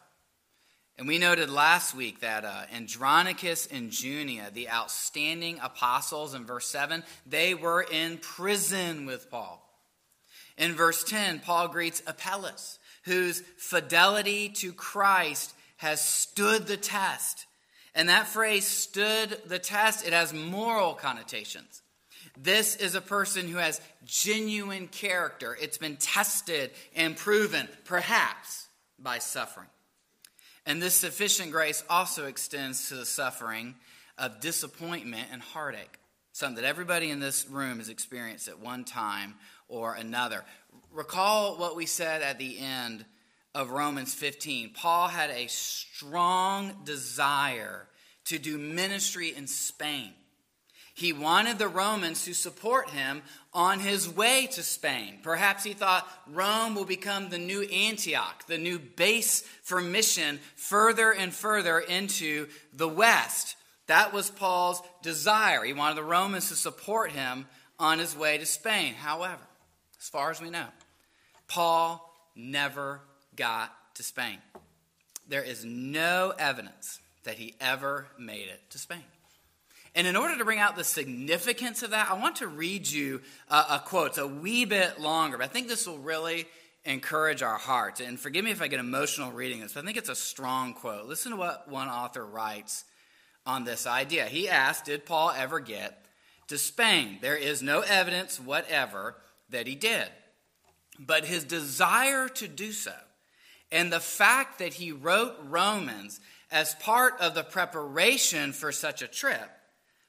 And 0.98 1.08
we 1.08 1.16
noted 1.16 1.48
last 1.48 1.94
week 1.94 2.20
that 2.20 2.44
uh, 2.44 2.64
Andronicus 2.74 3.66
and 3.66 3.90
Junia, 3.90 4.50
the 4.52 4.68
outstanding 4.68 5.58
apostles 5.62 6.34
in 6.34 6.44
verse 6.44 6.66
7, 6.66 7.04
they 7.26 7.54
were 7.54 7.86
in 7.90 8.18
prison 8.18 9.06
with 9.06 9.30
Paul. 9.30 9.62
In 10.58 10.74
verse 10.74 11.04
10, 11.04 11.40
Paul 11.40 11.68
greets 11.68 12.02
Apelles, 12.06 12.78
whose 13.04 13.40
fidelity 13.56 14.50
to 14.56 14.74
Christ 14.74 15.54
has 15.78 16.02
stood 16.02 16.66
the 16.66 16.76
test. 16.76 17.46
And 17.94 18.10
that 18.10 18.26
phrase, 18.26 18.66
stood 18.66 19.40
the 19.46 19.58
test, 19.58 20.06
it 20.06 20.12
has 20.12 20.34
moral 20.34 20.92
connotations. 20.92 21.80
This 22.36 22.76
is 22.76 22.94
a 22.94 23.00
person 23.00 23.48
who 23.48 23.58
has 23.58 23.80
genuine 24.04 24.88
character. 24.88 25.56
It's 25.60 25.78
been 25.78 25.96
tested 25.96 26.70
and 26.94 27.16
proven, 27.16 27.68
perhaps 27.84 28.68
by 28.98 29.18
suffering. 29.18 29.68
And 30.66 30.82
this 30.82 30.94
sufficient 30.94 31.52
grace 31.52 31.84
also 31.88 32.26
extends 32.26 32.88
to 32.88 32.96
the 32.96 33.06
suffering 33.06 33.76
of 34.18 34.40
disappointment 34.40 35.28
and 35.32 35.40
heartache, 35.40 35.98
something 36.32 36.62
that 36.62 36.68
everybody 36.68 37.10
in 37.10 37.20
this 37.20 37.48
room 37.48 37.78
has 37.78 37.88
experienced 37.88 38.48
at 38.48 38.58
one 38.58 38.84
time 38.84 39.34
or 39.68 39.94
another. 39.94 40.44
Recall 40.92 41.56
what 41.56 41.76
we 41.76 41.86
said 41.86 42.22
at 42.22 42.38
the 42.38 42.58
end 42.58 43.04
of 43.54 43.70
Romans 43.70 44.12
15. 44.12 44.72
Paul 44.74 45.08
had 45.08 45.30
a 45.30 45.46
strong 45.46 46.74
desire 46.84 47.86
to 48.24 48.38
do 48.38 48.58
ministry 48.58 49.32
in 49.34 49.46
Spain. 49.46 50.12
He 50.96 51.12
wanted 51.12 51.58
the 51.58 51.68
Romans 51.68 52.24
to 52.24 52.32
support 52.32 52.88
him 52.88 53.20
on 53.52 53.80
his 53.80 54.08
way 54.08 54.48
to 54.52 54.62
Spain. 54.62 55.18
Perhaps 55.22 55.62
he 55.62 55.74
thought 55.74 56.08
Rome 56.26 56.74
will 56.74 56.86
become 56.86 57.28
the 57.28 57.36
new 57.36 57.60
Antioch, 57.64 58.46
the 58.46 58.56
new 58.56 58.78
base 58.78 59.42
for 59.62 59.82
mission 59.82 60.40
further 60.54 61.12
and 61.12 61.34
further 61.34 61.80
into 61.80 62.48
the 62.72 62.88
West. 62.88 63.56
That 63.88 64.14
was 64.14 64.30
Paul's 64.30 64.80
desire. 65.02 65.62
He 65.64 65.74
wanted 65.74 65.98
the 65.98 66.02
Romans 66.02 66.48
to 66.48 66.56
support 66.56 67.12
him 67.12 67.44
on 67.78 67.98
his 67.98 68.16
way 68.16 68.38
to 68.38 68.46
Spain. 68.46 68.94
However, 68.94 69.46
as 70.00 70.08
far 70.08 70.30
as 70.30 70.40
we 70.40 70.48
know. 70.48 70.68
Paul 71.46 72.10
never 72.34 73.02
got 73.36 73.70
to 73.96 74.02
Spain. 74.02 74.38
There 75.28 75.42
is 75.42 75.62
no 75.62 76.32
evidence 76.38 77.00
that 77.24 77.36
he 77.36 77.54
ever 77.60 78.06
made 78.18 78.48
it 78.48 78.62
to 78.70 78.78
Spain. 78.78 79.04
And 79.96 80.06
in 80.06 80.14
order 80.14 80.36
to 80.36 80.44
bring 80.44 80.58
out 80.58 80.76
the 80.76 80.84
significance 80.84 81.82
of 81.82 81.90
that, 81.90 82.10
I 82.10 82.14
want 82.14 82.36
to 82.36 82.48
read 82.48 82.86
you 82.86 83.22
a, 83.48 83.56
a 83.56 83.82
quote. 83.84 84.08
It's 84.08 84.18
a 84.18 84.26
wee 84.26 84.66
bit 84.66 85.00
longer, 85.00 85.38
but 85.38 85.44
I 85.44 85.48
think 85.48 85.68
this 85.68 85.86
will 85.86 85.96
really 85.96 86.46
encourage 86.84 87.42
our 87.42 87.56
hearts. 87.56 88.00
And 88.00 88.20
forgive 88.20 88.44
me 88.44 88.50
if 88.50 88.60
I 88.60 88.68
get 88.68 88.78
emotional 88.78 89.32
reading 89.32 89.60
this, 89.60 89.72
but 89.72 89.82
I 89.82 89.86
think 89.86 89.96
it's 89.96 90.10
a 90.10 90.14
strong 90.14 90.74
quote. 90.74 91.06
Listen 91.06 91.32
to 91.32 91.38
what 91.38 91.70
one 91.70 91.88
author 91.88 92.26
writes 92.26 92.84
on 93.46 93.64
this 93.64 93.86
idea. 93.86 94.26
He 94.26 94.50
asked, 94.50 94.84
Did 94.84 95.06
Paul 95.06 95.30
ever 95.30 95.60
get 95.60 96.04
to 96.48 96.58
Spain? 96.58 97.16
There 97.22 97.34
is 97.34 97.62
no 97.62 97.80
evidence 97.80 98.38
whatever 98.38 99.16
that 99.48 99.66
he 99.66 99.76
did. 99.76 100.08
But 100.98 101.24
his 101.24 101.42
desire 101.42 102.28
to 102.28 102.46
do 102.46 102.72
so, 102.72 102.92
and 103.72 103.90
the 103.90 104.00
fact 104.00 104.58
that 104.58 104.74
he 104.74 104.92
wrote 104.92 105.36
Romans 105.44 106.20
as 106.50 106.74
part 106.76 107.14
of 107.18 107.34
the 107.34 107.42
preparation 107.42 108.52
for 108.52 108.72
such 108.72 109.00
a 109.00 109.08
trip, 109.08 109.50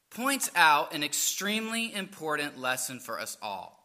points 0.10 0.50
out 0.56 0.94
an 0.94 1.04
extremely 1.04 1.94
important 1.94 2.60
lesson 2.60 3.00
for 3.00 3.20
us 3.20 3.38
all. 3.42 3.78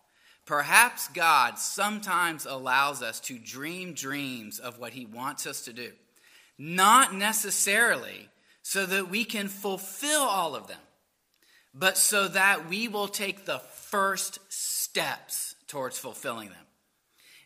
Perhaps 0.44 1.08
God 1.08 1.58
sometimes 1.58 2.46
allows 2.46 3.02
us 3.02 3.20
to 3.20 3.38
dream 3.38 3.94
dreams 3.94 4.58
of 4.58 4.78
what 4.78 4.92
he 4.92 5.06
wants 5.06 5.46
us 5.46 5.62
to 5.66 5.72
do, 5.72 5.92
not 6.58 7.14
necessarily 7.14 8.28
so 8.62 8.86
that 8.86 9.08
we 9.08 9.24
can 9.24 9.48
fulfill 9.48 10.22
all 10.22 10.54
of 10.54 10.66
them, 10.66 10.80
but 11.74 11.96
so 11.96 12.28
that 12.28 12.68
we 12.68 12.88
will 12.88 13.08
take 13.08 13.44
the 13.44 13.58
first 13.58 14.38
steps 14.48 15.54
towards 15.68 15.98
fulfilling 15.98 16.48
them. 16.48 16.56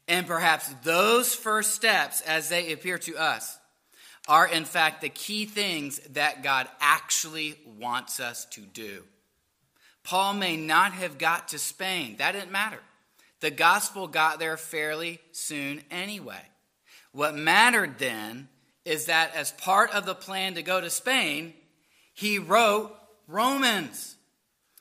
And 0.08 0.26
perhaps 0.26 0.68
those 0.84 1.34
first 1.34 1.74
steps, 1.74 2.20
as 2.22 2.48
they 2.48 2.72
appear 2.72 2.98
to 2.98 3.16
us, 3.16 3.58
are 4.28 4.46
in 4.46 4.64
fact 4.64 5.00
the 5.00 5.08
key 5.08 5.44
things 5.44 5.98
that 6.10 6.42
God 6.42 6.68
actually 6.80 7.58
wants 7.78 8.20
us 8.20 8.44
to 8.46 8.60
do. 8.60 9.04
Paul 10.02 10.34
may 10.34 10.56
not 10.56 10.92
have 10.92 11.18
got 11.18 11.48
to 11.48 11.58
Spain. 11.58 12.16
That 12.18 12.32
didn't 12.32 12.52
matter. 12.52 12.80
The 13.40 13.50
gospel 13.50 14.08
got 14.08 14.38
there 14.38 14.56
fairly 14.56 15.20
soon 15.32 15.82
anyway. 15.90 16.42
What 17.12 17.34
mattered 17.34 17.98
then 17.98 18.48
is 18.84 19.06
that 19.06 19.34
as 19.34 19.52
part 19.52 19.90
of 19.92 20.06
the 20.06 20.14
plan 20.14 20.54
to 20.54 20.62
go 20.62 20.80
to 20.80 20.90
Spain, 20.90 21.54
he 22.14 22.38
wrote 22.38 22.96
Romans. 23.26 24.16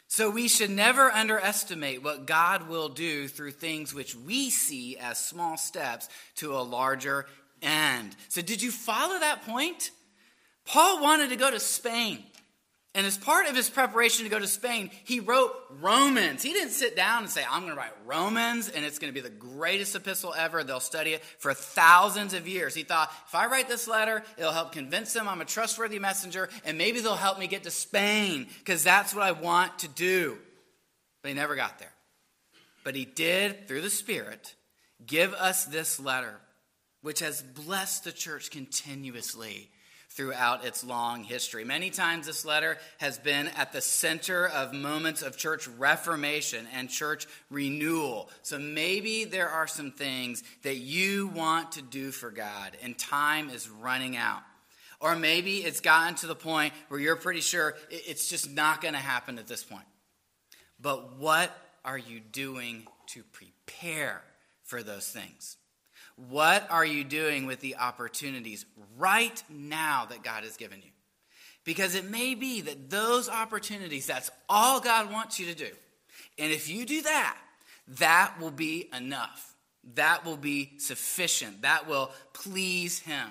So 0.07 0.29
we 0.29 0.47
should 0.47 0.69
never 0.69 1.11
underestimate 1.11 2.03
what 2.03 2.25
God 2.25 2.69
will 2.69 2.89
do 2.89 3.27
through 3.27 3.51
things 3.51 3.93
which 3.93 4.15
we 4.15 4.49
see 4.49 4.97
as 4.97 5.17
small 5.17 5.57
steps 5.57 6.07
to 6.35 6.55
a 6.55 6.61
larger 6.61 7.25
end. 7.61 8.15
So, 8.29 8.41
did 8.41 8.61
you 8.61 8.71
follow 8.71 9.19
that 9.19 9.45
point? 9.45 9.91
Paul 10.65 11.01
wanted 11.01 11.29
to 11.29 11.35
go 11.35 11.51
to 11.51 11.59
Spain. 11.59 12.23
And 12.95 13.05
as 13.05 13.17
part 13.17 13.45
of 13.47 13.57
his 13.57 13.69
preparation 13.69 14.23
to 14.23 14.29
go 14.29 14.39
to 14.39 14.47
Spain, 14.47 14.89
he 15.03 15.19
wrote 15.19 15.53
Romans. 15.81 16.41
He 16.41 16.53
didn't 16.53 16.71
sit 16.71 16.95
down 16.95 17.23
and 17.23 17.29
say, 17.29 17.43
I'm 17.43 17.63
going 17.63 17.73
to 17.73 17.77
write 17.77 17.91
Romans, 18.05 18.69
and 18.69 18.85
it's 18.85 18.99
going 18.99 19.13
to 19.13 19.13
be 19.13 19.19
the 19.19 19.35
greatest 19.35 19.97
epistle 19.97 20.33
ever. 20.33 20.63
They'll 20.63 20.79
study 20.79 21.11
it 21.11 21.21
for 21.39 21.53
thousands 21.53 22.33
of 22.33 22.47
years. 22.47 22.73
He 22.73 22.83
thought, 22.83 23.11
if 23.27 23.35
I 23.35 23.47
write 23.47 23.67
this 23.67 23.89
letter, 23.89 24.23
it'll 24.37 24.53
help 24.53 24.71
convince 24.71 25.11
them 25.11 25.27
I'm 25.27 25.41
a 25.41 25.45
trustworthy 25.45 25.99
messenger, 25.99 26.47
and 26.63 26.77
maybe 26.77 27.01
they'll 27.01 27.15
help 27.15 27.37
me 27.37 27.47
get 27.47 27.63
to 27.63 27.71
Spain, 27.71 28.47
because 28.59 28.85
that's 28.85 29.13
what 29.13 29.25
I 29.25 29.33
want 29.33 29.79
to 29.79 29.89
do. 29.89 30.37
But 31.21 31.29
he 31.29 31.35
never 31.35 31.57
got 31.57 31.79
there. 31.79 31.91
But 32.85 32.95
he 32.95 33.03
did, 33.03 33.67
through 33.67 33.81
the 33.81 33.89
Spirit, 33.89 34.55
give 35.05 35.33
us 35.33 35.65
this 35.65 35.99
letter, 35.99 36.39
which 37.05 37.19
has 37.19 37.43
blessed 37.43 38.03
the 38.03 38.11
church 38.11 38.49
continuously 38.49 39.69
throughout 40.09 40.65
its 40.65 40.83
long 40.83 41.23
history. 41.23 41.63
Many 41.63 41.91
times, 41.91 42.25
this 42.25 42.45
letter 42.45 42.79
has 42.97 43.19
been 43.19 43.47
at 43.49 43.71
the 43.71 43.79
center 43.79 44.47
of 44.47 44.73
moments 44.73 45.21
of 45.21 45.37
church 45.37 45.67
reformation 45.67 46.65
and 46.73 46.89
church 46.89 47.27
renewal. 47.51 48.31
So 48.41 48.57
maybe 48.57 49.23
there 49.23 49.49
are 49.49 49.67
some 49.67 49.91
things 49.91 50.41
that 50.63 50.77
you 50.77 51.27
want 51.27 51.73
to 51.73 51.83
do 51.83 52.09
for 52.09 52.31
God, 52.31 52.75
and 52.81 52.97
time 52.97 53.51
is 53.51 53.69
running 53.69 54.17
out. 54.17 54.41
Or 54.99 55.15
maybe 55.15 55.57
it's 55.57 55.81
gotten 55.81 56.15
to 56.15 56.27
the 56.27 56.33
point 56.33 56.73
where 56.87 56.99
you're 56.99 57.17
pretty 57.17 57.41
sure 57.41 57.75
it's 57.91 58.27
just 58.27 58.49
not 58.49 58.81
going 58.81 58.95
to 58.95 58.99
happen 58.99 59.37
at 59.37 59.45
this 59.45 59.63
point. 59.63 59.85
but 60.81 61.19
what 61.19 61.55
are 61.83 61.99
you 61.99 62.19
doing 62.19 62.87
to 63.09 63.21
prepare 63.31 64.23
for 64.63 64.81
those 64.81 65.07
things? 65.07 65.57
What 66.15 66.69
are 66.71 66.85
you 66.85 67.03
doing 67.03 67.45
with 67.45 67.59
the 67.59 67.75
opportunities 67.75 68.65
right 68.97 69.43
now 69.49 70.05
that 70.09 70.23
God 70.23 70.43
has 70.43 70.55
given 70.55 70.79
you? 70.81 70.91
Because 71.65 71.95
it 71.95 72.09
may 72.09 72.35
be 72.35 72.61
that 72.61 72.89
those 72.89 73.27
opportunities, 73.27 74.05
that's 74.05 74.31
all 74.47 74.79
God 74.79 75.11
wants 75.11 75.39
you 75.39 75.47
to 75.47 75.55
do. 75.55 75.69
And 76.37 76.51
if 76.51 76.69
you 76.69 76.85
do 76.85 77.01
that, 77.01 77.37
that 77.99 78.35
will 78.39 78.51
be 78.51 78.89
enough. 78.95 79.55
That 79.95 80.25
will 80.25 80.37
be 80.37 80.71
sufficient. 80.77 81.63
That 81.63 81.87
will 81.87 82.11
please 82.33 82.99
Him. 82.99 83.27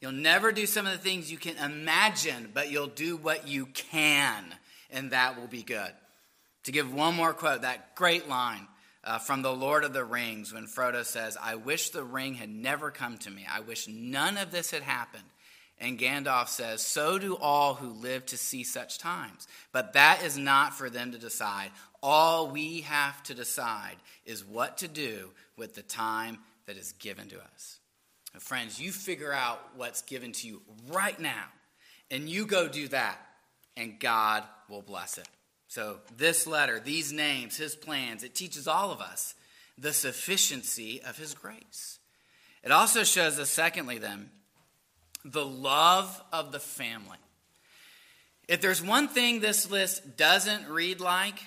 You'll 0.00 0.12
never 0.12 0.52
do 0.52 0.66
some 0.66 0.86
of 0.86 0.92
the 0.92 0.98
things 0.98 1.30
you 1.30 1.38
can 1.38 1.56
imagine, 1.56 2.50
but 2.54 2.70
you'll 2.70 2.86
do 2.86 3.16
what 3.16 3.48
you 3.48 3.66
can, 3.66 4.44
and 4.90 5.10
that 5.10 5.38
will 5.38 5.48
be 5.48 5.62
good. 5.62 5.90
To 6.64 6.72
give 6.72 6.92
one 6.92 7.14
more 7.14 7.32
quote, 7.32 7.62
that 7.62 7.96
great 7.96 8.28
line 8.28 8.66
uh, 9.08 9.18
from 9.18 9.40
the 9.40 9.52
Lord 9.52 9.84
of 9.84 9.94
the 9.94 10.04
Rings 10.04 10.52
when 10.52 10.66
Frodo 10.66 11.02
says, 11.02 11.38
I 11.42 11.54
wish 11.54 11.88
the 11.88 12.04
ring 12.04 12.34
had 12.34 12.50
never 12.50 12.90
come 12.90 13.16
to 13.18 13.30
me. 13.30 13.46
I 13.50 13.60
wish 13.60 13.88
none 13.88 14.36
of 14.36 14.50
this 14.50 14.70
had 14.70 14.82
happened. 14.82 15.24
And 15.80 15.98
Gandalf 15.98 16.48
says, 16.48 16.82
So 16.82 17.18
do 17.18 17.34
all 17.34 17.72
who 17.72 17.88
live 17.88 18.26
to 18.26 18.36
see 18.36 18.64
such 18.64 18.98
times. 18.98 19.48
But 19.72 19.94
that 19.94 20.22
is 20.24 20.36
not 20.36 20.74
for 20.74 20.90
them 20.90 21.12
to 21.12 21.18
decide. 21.18 21.70
All 22.02 22.50
we 22.50 22.82
have 22.82 23.22
to 23.24 23.34
decide 23.34 23.96
is 24.26 24.44
what 24.44 24.78
to 24.78 24.88
do 24.88 25.30
with 25.56 25.74
the 25.74 25.82
time 25.82 26.38
that 26.66 26.76
is 26.76 26.92
given 26.92 27.28
to 27.28 27.38
us. 27.38 27.78
Friends, 28.40 28.78
you 28.78 28.92
figure 28.92 29.32
out 29.32 29.58
what's 29.74 30.02
given 30.02 30.32
to 30.32 30.46
you 30.46 30.60
right 30.90 31.18
now, 31.18 31.46
and 32.10 32.28
you 32.28 32.44
go 32.44 32.68
do 32.68 32.88
that, 32.88 33.18
and 33.74 33.98
God 33.98 34.44
will 34.68 34.82
bless 34.82 35.16
it. 35.16 35.28
So, 35.68 35.98
this 36.16 36.46
letter, 36.46 36.80
these 36.80 37.12
names, 37.12 37.58
his 37.58 37.76
plans, 37.76 38.24
it 38.24 38.34
teaches 38.34 38.66
all 38.66 38.90
of 38.90 39.00
us 39.00 39.34
the 39.76 39.92
sufficiency 39.92 41.02
of 41.02 41.18
his 41.18 41.34
grace. 41.34 41.98
It 42.64 42.72
also 42.72 43.04
shows 43.04 43.38
us, 43.38 43.50
secondly, 43.50 43.98
then, 43.98 44.30
the 45.24 45.44
love 45.44 46.22
of 46.32 46.52
the 46.52 46.58
family. 46.58 47.18
If 48.48 48.62
there's 48.62 48.82
one 48.82 49.08
thing 49.08 49.40
this 49.40 49.70
list 49.70 50.16
doesn't 50.16 50.68
read 50.68 51.00
like, 51.00 51.38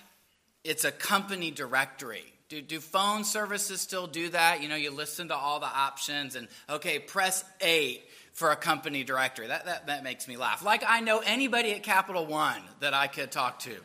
it's 0.63 0.85
a 0.85 0.91
company 0.91 1.49
directory. 1.49 2.23
Do, 2.47 2.61
do 2.61 2.79
phone 2.79 3.23
services 3.23 3.81
still 3.81 4.05
do 4.05 4.29
that? 4.29 4.61
You 4.61 4.69
know, 4.69 4.75
you 4.75 4.91
listen 4.91 5.29
to 5.29 5.35
all 5.35 5.59
the 5.59 5.65
options 5.65 6.35
and, 6.35 6.47
okay, 6.69 6.99
press 6.99 7.43
8 7.59 8.03
for 8.33 8.51
a 8.51 8.55
company 8.55 9.03
directory. 9.03 9.47
That, 9.47 9.65
that, 9.65 9.87
that 9.87 10.03
makes 10.03 10.27
me 10.27 10.37
laugh. 10.37 10.63
Like 10.63 10.83
I 10.87 11.01
know 11.01 11.21
anybody 11.25 11.73
at 11.73 11.83
Capital 11.83 12.25
One 12.25 12.61
that 12.79 12.93
I 12.93 13.07
could 13.07 13.31
talk 13.31 13.59
to 13.59 13.75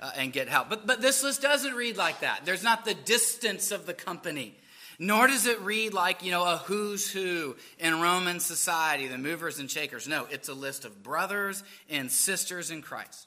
uh, 0.00 0.12
and 0.16 0.32
get 0.32 0.48
help. 0.48 0.68
But, 0.68 0.86
but 0.86 1.00
this 1.00 1.22
list 1.22 1.42
doesn't 1.42 1.74
read 1.74 1.96
like 1.96 2.20
that. 2.20 2.42
There's 2.44 2.62
not 2.62 2.84
the 2.84 2.94
distance 2.94 3.70
of 3.70 3.86
the 3.86 3.94
company. 3.94 4.54
Nor 4.98 5.26
does 5.26 5.46
it 5.46 5.60
read 5.60 5.92
like, 5.92 6.24
you 6.24 6.30
know, 6.30 6.44
a 6.44 6.56
who's 6.56 7.10
who 7.10 7.56
in 7.78 8.00
Roman 8.00 8.40
society, 8.40 9.08
the 9.08 9.18
movers 9.18 9.58
and 9.58 9.70
shakers. 9.70 10.08
No, 10.08 10.26
it's 10.30 10.48
a 10.48 10.54
list 10.54 10.86
of 10.86 11.02
brothers 11.02 11.62
and 11.90 12.10
sisters 12.10 12.70
in 12.70 12.80
Christ 12.80 13.26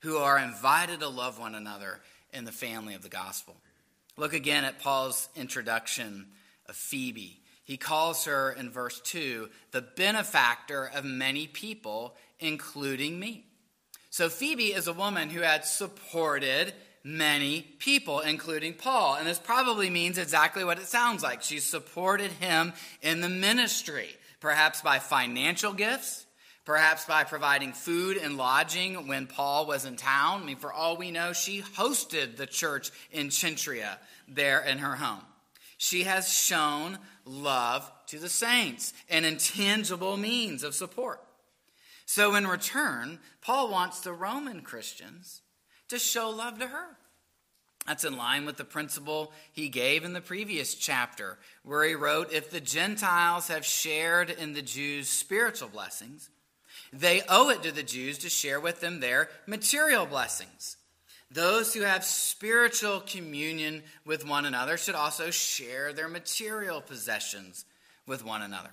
who 0.00 0.16
are 0.16 0.38
invited 0.38 1.00
to 1.00 1.08
love 1.08 1.38
one 1.38 1.54
another 1.54 2.00
in 2.32 2.44
the 2.44 2.52
family 2.52 2.94
of 2.94 3.02
the 3.02 3.10
gospel. 3.10 3.56
Look 4.16 4.32
again 4.32 4.64
at 4.64 4.78
Paul's 4.78 5.28
introduction 5.36 6.28
of 6.66 6.76
Phoebe. 6.76 7.41
He 7.72 7.78
calls 7.78 8.26
her 8.26 8.52
in 8.52 8.68
verse 8.68 9.00
2 9.00 9.48
the 9.70 9.80
benefactor 9.80 10.90
of 10.94 11.06
many 11.06 11.46
people, 11.46 12.14
including 12.38 13.18
me. 13.18 13.46
So 14.10 14.28
Phoebe 14.28 14.74
is 14.74 14.88
a 14.88 14.92
woman 14.92 15.30
who 15.30 15.40
had 15.40 15.64
supported 15.64 16.74
many 17.02 17.62
people, 17.62 18.20
including 18.20 18.74
Paul. 18.74 19.14
And 19.14 19.26
this 19.26 19.38
probably 19.38 19.88
means 19.88 20.18
exactly 20.18 20.64
what 20.64 20.80
it 20.80 20.84
sounds 20.84 21.22
like. 21.22 21.42
She 21.42 21.60
supported 21.60 22.30
him 22.32 22.74
in 23.00 23.22
the 23.22 23.30
ministry, 23.30 24.08
perhaps 24.38 24.82
by 24.82 24.98
financial 24.98 25.72
gifts, 25.72 26.26
perhaps 26.66 27.06
by 27.06 27.24
providing 27.24 27.72
food 27.72 28.18
and 28.18 28.36
lodging 28.36 29.08
when 29.08 29.26
Paul 29.26 29.64
was 29.64 29.86
in 29.86 29.96
town. 29.96 30.42
I 30.42 30.44
mean, 30.44 30.56
for 30.56 30.74
all 30.74 30.98
we 30.98 31.10
know, 31.10 31.32
she 31.32 31.62
hosted 31.62 32.36
the 32.36 32.46
church 32.46 32.90
in 33.10 33.28
Cenchrea 33.28 33.96
there 34.28 34.60
in 34.60 34.76
her 34.76 34.96
home. 34.96 35.22
She 35.78 36.04
has 36.04 36.32
shown 36.32 36.96
love 37.24 37.90
to 38.06 38.18
the 38.18 38.28
saints, 38.28 38.92
an 39.08 39.24
intangible 39.24 40.16
means 40.16 40.62
of 40.62 40.74
support. 40.74 41.20
So, 42.06 42.34
in 42.34 42.46
return, 42.46 43.20
Paul 43.40 43.70
wants 43.70 44.00
the 44.00 44.12
Roman 44.12 44.62
Christians 44.62 45.42
to 45.88 45.98
show 45.98 46.30
love 46.30 46.58
to 46.58 46.66
her. 46.66 46.96
That's 47.86 48.04
in 48.04 48.16
line 48.16 48.44
with 48.44 48.58
the 48.58 48.64
principle 48.64 49.32
he 49.52 49.68
gave 49.68 50.04
in 50.04 50.12
the 50.12 50.20
previous 50.20 50.74
chapter, 50.74 51.38
where 51.64 51.84
he 51.84 51.94
wrote 51.94 52.32
If 52.32 52.50
the 52.50 52.60
Gentiles 52.60 53.48
have 53.48 53.64
shared 53.64 54.30
in 54.30 54.52
the 54.52 54.62
Jews' 54.62 55.08
spiritual 55.08 55.68
blessings, 55.68 56.30
they 56.92 57.22
owe 57.28 57.48
it 57.50 57.62
to 57.62 57.72
the 57.72 57.82
Jews 57.82 58.18
to 58.18 58.28
share 58.28 58.60
with 58.60 58.80
them 58.80 59.00
their 59.00 59.28
material 59.46 60.06
blessings. 60.06 60.76
Those 61.32 61.72
who 61.72 61.80
have 61.80 62.04
spiritual 62.04 63.00
communion 63.00 63.82
with 64.04 64.26
one 64.26 64.44
another 64.44 64.76
should 64.76 64.94
also 64.94 65.30
share 65.30 65.92
their 65.92 66.08
material 66.08 66.80
possessions 66.80 67.64
with 68.06 68.24
one 68.24 68.42
another. 68.42 68.70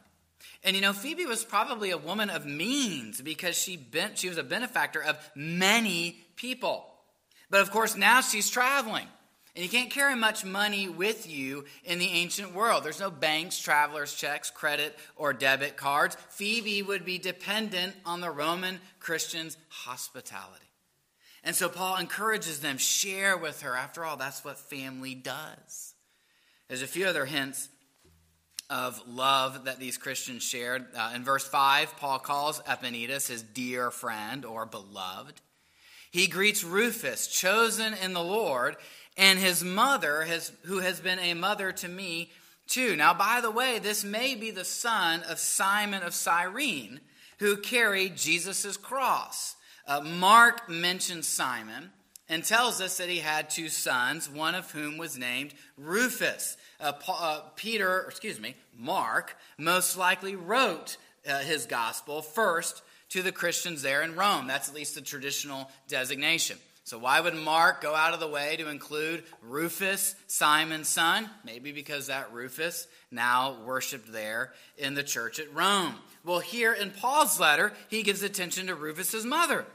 And 0.63 0.76
you 0.76 0.82
know, 0.82 0.93
Phoebe 0.93 1.26
was 1.26 1.45
probably 1.45 1.91
a 1.91 1.98
woman 1.98 2.30
of 2.30 2.45
means 2.45 3.22
because 3.22 3.58
she, 3.58 3.78
been, 3.78 4.12
she 4.15 4.28
was 4.28 4.38
a 4.38 4.43
benefactor 4.43 5.02
of 5.02 5.17
many 5.36 6.17
people. 6.36 6.86
But 7.50 7.62
of 7.62 7.72
course, 7.72 7.95
now 7.95 8.22
she's 8.22 8.50
traveling. 8.50 9.08
And 9.56 9.63
you 9.63 9.69
can't 9.69 9.89
carry 9.89 10.15
much 10.15 10.45
money 10.45 10.88
with 10.88 11.30
you 11.30 11.65
in 11.84 11.98
the 12.00 12.10
ancient 12.10 12.54
world. 12.54 12.84
There's 12.84 13.00
no 13.00 13.10
banks, 13.10 13.60
traveler's 13.60 14.13
checks, 14.13 14.52
credit, 14.52 14.98
or 15.15 15.34
debit 15.34 15.76
cards. 15.76 16.15
Phoebe 16.30 16.84
would 16.84 17.04
be 17.04 17.17
dependent 17.17 17.95
on 18.06 18.22
the 18.22 18.30
Roman 18.30 18.80
Christians' 19.00 19.58
hospitality. 19.69 20.68
And 21.43 21.56
so 21.56 21.69
Paul 21.69 21.97
encourages 21.97 22.60
them, 22.60 22.78
share 22.78 23.38
with 23.38 23.62
her. 23.62 23.75
After 23.75 24.04
all, 24.04 24.17
that's 24.17 24.43
what 24.43 24.58
family 24.58 25.15
does. 25.15 25.93
There's 26.67 26.82
a 26.82 26.88
few 26.88 27.08
other 27.08 27.25
hints 27.25 27.69
of 28.69 29.02
love 29.08 29.65
that 29.65 29.80
these 29.80 29.97
Christians 29.97 30.43
shared. 30.43 30.86
Uh, 30.95 31.13
in 31.15 31.23
verse 31.23 31.47
5, 31.47 31.97
Paul 31.97 32.19
calls 32.19 32.62
Epaenetus 32.62 33.28
his 33.28 33.41
dear 33.41 33.89
friend 33.89 34.45
or 34.45 34.65
beloved. 34.65 35.41
He 36.12 36.28
greets 36.28 36.63
Rufus, 36.63 37.28
chosen 37.28 37.93
in 37.95 38.13
the 38.13 38.23
Lord, 38.23 38.75
and 39.17 39.39
his 39.39 39.63
mother, 39.63 40.23
has, 40.23 40.52
who 40.65 40.80
has 40.80 40.99
been 40.99 41.19
a 41.19 41.34
mother 41.34 41.71
to 41.71 41.88
me 41.88 42.32
too. 42.67 42.95
Now, 42.95 43.13
by 43.13 43.41
the 43.41 43.52
way, 43.52 43.80
this 43.80 44.04
may 44.04 44.36
be 44.36 44.52
the 44.52 44.65
son 44.65 45.23
of 45.23 45.39
Simon 45.39 46.04
of 46.04 46.13
Cyrene, 46.13 46.99
who 47.39 47.58
carried 47.58 48.17
Jesus' 48.17 48.78
cross. 48.78 49.56
Uh, 49.89 50.02
Mark 50.02 50.69
mentions 50.69 51.28
Simon 51.28 51.89
and 52.30 52.43
tells 52.43 52.80
us 52.80 52.97
that 52.97 53.10
he 53.10 53.17
had 53.17 53.49
two 53.49 53.69
sons, 53.69 54.30
one 54.30 54.54
of 54.54 54.69
whom 54.69 54.99
was 54.99 55.17
named 55.17 55.56
Rufus. 55.78 56.58
Uh, 56.80 56.93
uh, 57.08 57.41
Peter, 57.56 58.06
excuse 58.08 58.39
me, 58.39 58.56
Mark, 58.78 59.36
most 59.58 59.97
likely 59.97 60.36
wrote 60.36 60.97
uh, 61.28 61.39
his 61.39 61.65
gospel 61.65 62.21
first 62.21 62.84
to 63.10 63.23
the 63.23 63.32
Christians 63.32 63.82
there 63.82 64.04
in 64.04 64.15
Rome. 64.15 64.45
That's 64.45 64.69
at 64.69 64.75
least 64.75 64.93
the 64.93 65.02
traditional 65.02 65.71
designation. 65.88 66.58
So, 66.84 66.99
why 66.99 67.19
would 67.19 67.36
Mark 67.36 67.82
go 67.82 67.95
out 67.95 68.13
of 68.13 68.19
the 68.19 68.28
way 68.28 68.58
to 68.58 68.69
include 68.69 69.23
Rufus, 69.41 70.15
Simon's 70.28 70.88
son? 70.88 71.30
Maybe 71.43 71.71
because 71.71 72.08
that 72.08 72.32
Rufus 72.32 72.88
now 73.10 73.58
worshiped 73.65 74.12
there 74.12 74.54
in 74.78 74.93
the 74.93 75.04
church 75.04 75.39
at 75.39 75.54
Rome. 75.54 75.95
Well, 76.23 76.39
here 76.39 76.73
in 76.73 76.91
Paul's 76.91 77.39
letter, 77.39 77.73
he 77.89 78.04
gives 78.04 78.21
attention 78.21 78.67
to 78.67 78.75
Rufus's 78.75 79.25
mother 79.25 79.65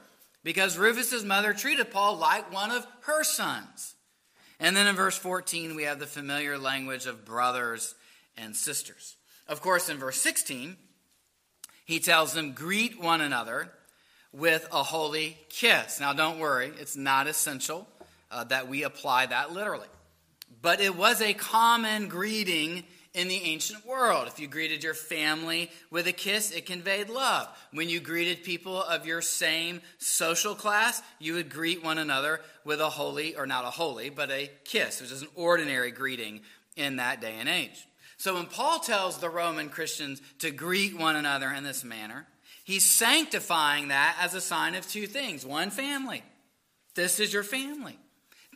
because 0.45 0.79
Rufus's 0.79 1.25
mother 1.25 1.55
treated 1.55 1.91
Paul 1.91 2.19
like 2.19 2.53
one 2.53 2.71
of 2.71 2.87
her 3.01 3.25
sons. 3.25 3.95
And 4.61 4.77
then 4.77 4.87
in 4.87 4.95
verse 4.95 5.19
14, 5.19 5.75
we 5.75 5.85
have 5.85 5.99
the 5.99 6.07
familiar 6.07 6.59
language 6.59 7.07
of 7.07 7.25
brothers 7.25 7.95
and 8.37 8.55
sisters. 8.55 9.17
Of 9.49 9.61
course, 9.61 9.89
in 9.89 9.97
verse 9.97 10.21
16, 10.21 10.77
he 11.85 11.99
tells 11.99 12.35
them, 12.35 12.53
greet 12.53 13.01
one 13.01 13.21
another 13.21 13.71
with 14.33 14.69
a 14.71 14.83
holy 14.83 15.37
kiss. 15.49 15.99
Now, 15.99 16.13
don't 16.13 16.39
worry, 16.39 16.73
it's 16.79 16.97
not 16.97 17.27
essential 17.27 17.89
uh, 18.31 18.45
that 18.45 18.69
we 18.69 18.85
apply 18.85 19.27
that 19.27 19.53
literally. 19.53 19.89
But 20.63 20.81
it 20.81 20.97
was 20.97 21.21
a 21.21 21.35
common 21.35 22.09
greeting 22.09 22.85
in 23.15 23.29
the 23.29 23.43
ancient 23.43 23.87
world. 23.87 24.27
If 24.27 24.41
you 24.41 24.49
greeted 24.49 24.83
your 24.83 24.95
family 24.95 25.71
with 25.91 26.09
a 26.09 26.13
kiss, 26.13 26.51
it 26.51 26.67
conveyed 26.67 27.09
love. 27.09 27.49
When 27.73 27.89
you 27.89 28.01
greeted 28.01 28.43
people 28.43 28.83
of 28.83 29.07
your 29.07 29.23
same 29.23 29.81
social 29.99 30.55
class, 30.55 31.01
you 31.21 31.35
would 31.35 31.49
greet 31.49 31.83
one 31.83 31.99
another 31.99 32.41
with 32.65 32.81
a 32.81 32.91
holy, 32.91 33.37
or 33.37 33.47
not 33.47 33.65
a 33.65 33.71
holy, 33.71 34.11
but 34.11 34.31
a 34.31 34.51
kiss, 34.65 35.01
which 35.01 35.13
is 35.13 35.23
an 35.23 35.29
ordinary 35.37 35.93
greeting 35.93 36.41
in 36.77 36.97
that 36.97 37.21
day 37.21 37.37
and 37.39 37.49
age. 37.49 37.87
So 38.17 38.35
when 38.35 38.47
Paul 38.47 38.81
tells 38.81 39.19
the 39.19 39.31
Roman 39.31 39.69
Christians 39.69 40.21
to 40.41 40.51
greet 40.51 40.99
one 40.99 41.15
another 41.17 41.51
in 41.51 41.63
this 41.63 41.85
manner, 41.85 42.27
he's 42.65 42.85
sanctifying 42.85 43.89
that 43.89 44.17
as 44.21 44.35
a 44.35 44.41
sign 44.41 44.75
of 44.75 44.89
two 44.89 45.07
things 45.07 45.47
one, 45.47 45.71
family. 45.71 46.25
This 46.95 47.21
is 47.21 47.33
your 47.33 47.43
family. 47.43 47.99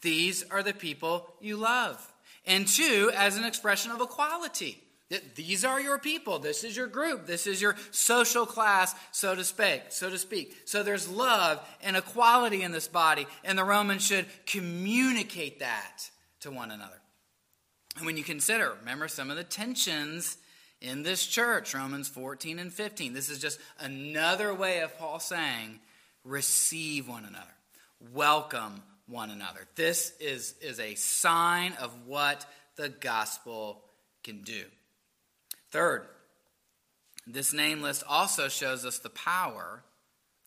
these 0.03 0.45
are 0.51 0.63
the 0.63 0.73
people 0.73 1.33
you 1.41 1.57
love. 1.57 2.13
And 2.49 2.67
two, 2.67 3.13
as 3.15 3.37
an 3.37 3.45
expression 3.45 3.93
of 3.93 4.01
equality. 4.01 4.83
That 5.11 5.37
these 5.37 5.65
are 5.65 5.81
your 5.81 5.99
people. 5.99 6.39
This 6.39 6.65
is 6.65 6.77
your 6.77 6.87
group. 6.87 7.27
This 7.27 7.47
is 7.47 7.63
your 7.63 7.77
social 7.93 8.45
class, 8.45 8.95
so 9.13 9.35
to 9.35 9.45
speak. 9.45 9.85
So 9.91 10.11
to 10.11 10.19
speak. 10.19 10.55
So 10.67 10.83
there's 10.83 11.09
love 11.09 11.67
and 11.83 11.97
equality 11.97 12.63
in 12.63 12.73
this 12.73 12.89
body, 12.89 13.27
and 13.45 13.57
the 13.57 13.65
Romans 13.65 14.05
should 14.05 14.27
communicate 14.45 15.61
that 15.61 16.11
to 16.41 16.51
one 16.51 16.71
another. 16.71 17.01
And 17.97 18.05
when 18.05 18.17
you 18.17 18.25
consider, 18.25 18.75
remember 18.81 19.09
some 19.09 19.31
of 19.31 19.37
the 19.37 19.45
tensions 19.45 20.37
in 20.81 21.03
this 21.03 21.27
church, 21.27 21.75
Romans 21.75 22.09
14 22.09 22.59
and 22.59 22.73
15. 22.73 23.13
This 23.13 23.31
is 23.31 23.39
just 23.39 23.59
another 23.81 24.55
way 24.55 24.81
of 24.81 24.97
Paul 24.99 25.21
saying, 25.21 25.81
receive 26.23 27.09
one 27.09 27.25
another, 27.25 27.47
welcome 28.13 28.83
one 29.09 29.31
another. 29.31 29.67
This 29.75 30.13
is, 30.21 30.55
is 30.61 30.79
a 30.79 30.95
sign 30.95 31.73
of 31.81 31.93
what 32.07 32.47
the 32.77 32.89
gospel 32.89 33.83
can 34.23 34.43
do. 34.43 34.65
Third, 35.71 36.07
this 37.27 37.53
name 37.53 37.83
list 37.83 38.05
also 38.09 38.49
shows 38.49 38.85
us 38.85 38.99
the 38.99 39.11
power 39.11 39.83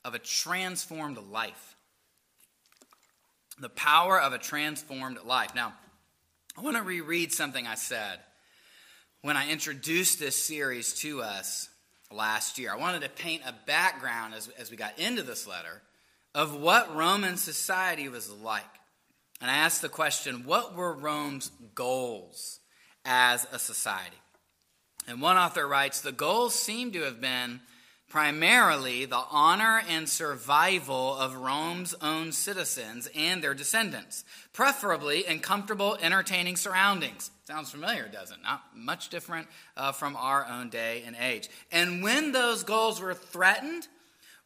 of 0.03 0.15
a 0.15 0.19
transformed 0.19 1.17
life. 1.31 1.75
The 3.59 3.69
power 3.69 4.19
of 4.19 4.33
a 4.33 4.37
transformed 4.37 5.19
life. 5.25 5.53
Now, 5.53 5.73
I 6.57 6.61
want 6.61 6.77
to 6.77 6.83
reread 6.83 7.31
something 7.31 7.67
I 7.67 7.75
said 7.75 8.19
when 9.21 9.37
I 9.37 9.51
introduced 9.51 10.19
this 10.19 10.35
series 10.35 10.93
to 10.95 11.21
us 11.21 11.69
last 12.11 12.57
year. 12.57 12.73
I 12.73 12.77
wanted 12.77 13.03
to 13.03 13.09
paint 13.09 13.43
a 13.45 13.53
background 13.65 14.33
as, 14.33 14.49
as 14.57 14.71
we 14.71 14.77
got 14.77 14.97
into 14.99 15.23
this 15.23 15.47
letter 15.47 15.81
of 16.33 16.55
what 16.55 16.95
Roman 16.95 17.37
society 17.37 18.07
was 18.07 18.29
like. 18.29 18.63
And 19.41 19.49
I 19.49 19.55
asked 19.55 19.81
the 19.81 19.89
question 19.89 20.45
what 20.45 20.75
were 20.75 20.93
Rome's 20.93 21.51
goals 21.75 22.59
as 23.05 23.47
a 23.51 23.59
society? 23.59 24.17
And 25.07 25.21
one 25.21 25.37
author 25.37 25.67
writes 25.67 26.01
the 26.01 26.11
goals 26.11 26.53
seem 26.53 26.91
to 26.91 27.01
have 27.01 27.19
been 27.19 27.59
primarily 28.11 29.05
the 29.05 29.23
honor 29.31 29.81
and 29.89 30.07
survival 30.07 31.15
of 31.15 31.33
Rome's 31.33 31.95
own 32.01 32.33
citizens 32.33 33.09
and 33.15 33.41
their 33.41 33.53
descendants, 33.53 34.25
preferably 34.51 35.25
in 35.25 35.39
comfortable, 35.39 35.97
entertaining 36.01 36.57
surroundings. 36.57 37.31
Sounds 37.45 37.71
familiar, 37.71 38.09
doesn't 38.09 38.37
it? 38.37 38.43
Not 38.43 38.63
much 38.75 39.09
different 39.09 39.47
uh, 39.77 39.93
from 39.93 40.17
our 40.17 40.45
own 40.45 40.69
day 40.69 41.03
and 41.05 41.15
age. 41.19 41.49
And 41.71 42.03
when 42.03 42.33
those 42.33 42.63
goals 42.63 42.99
were 42.99 43.13
threatened, 43.13 43.87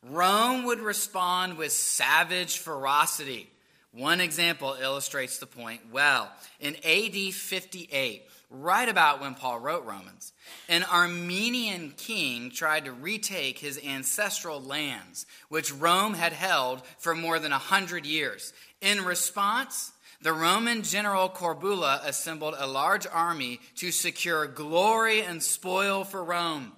Rome 0.10 0.66
would 0.66 0.82
respond 0.82 1.58
with 1.58 1.72
savage 1.72 2.60
ferocity. 2.60 3.50
One 3.92 4.22
example 4.22 4.78
illustrates 4.80 5.40
the 5.40 5.48
point 5.48 5.82
well. 5.92 6.32
In 6.60 6.76
AD 6.86 7.34
58, 7.34 8.24
right 8.52 8.88
about 8.88 9.20
when 9.20 9.34
Paul 9.34 9.60
wrote 9.60 9.86
Romans, 9.86 10.34
an 10.70 10.84
Armenian 10.84 11.94
king 11.98 12.52
tried 12.52 12.86
to 12.86 12.92
retake 12.92 13.58
his 13.58 13.80
ancestral 13.84 14.62
lands, 14.62 15.26
which 15.50 15.74
Rome 15.74 16.14
had 16.14 16.34
held 16.34 16.84
for 17.00 17.16
more 17.16 17.40
than 17.40 17.52
a 17.52 17.58
hundred 17.58 18.06
years. 18.06 18.54
In 18.82 19.06
response, 19.06 19.92
the 20.22 20.34
Roman 20.34 20.84
general 20.84 21.30
Corbulo 21.30 22.00
assembled 22.06 22.56
a 22.58 22.68
large 22.68 23.08
army 23.08 23.60
to 23.78 23.92
secure 23.92 24.46
glory 24.46 25.22
and 25.22 25.42
spoil 25.42 26.04
for 26.04 26.24
Rome. 26.24 26.74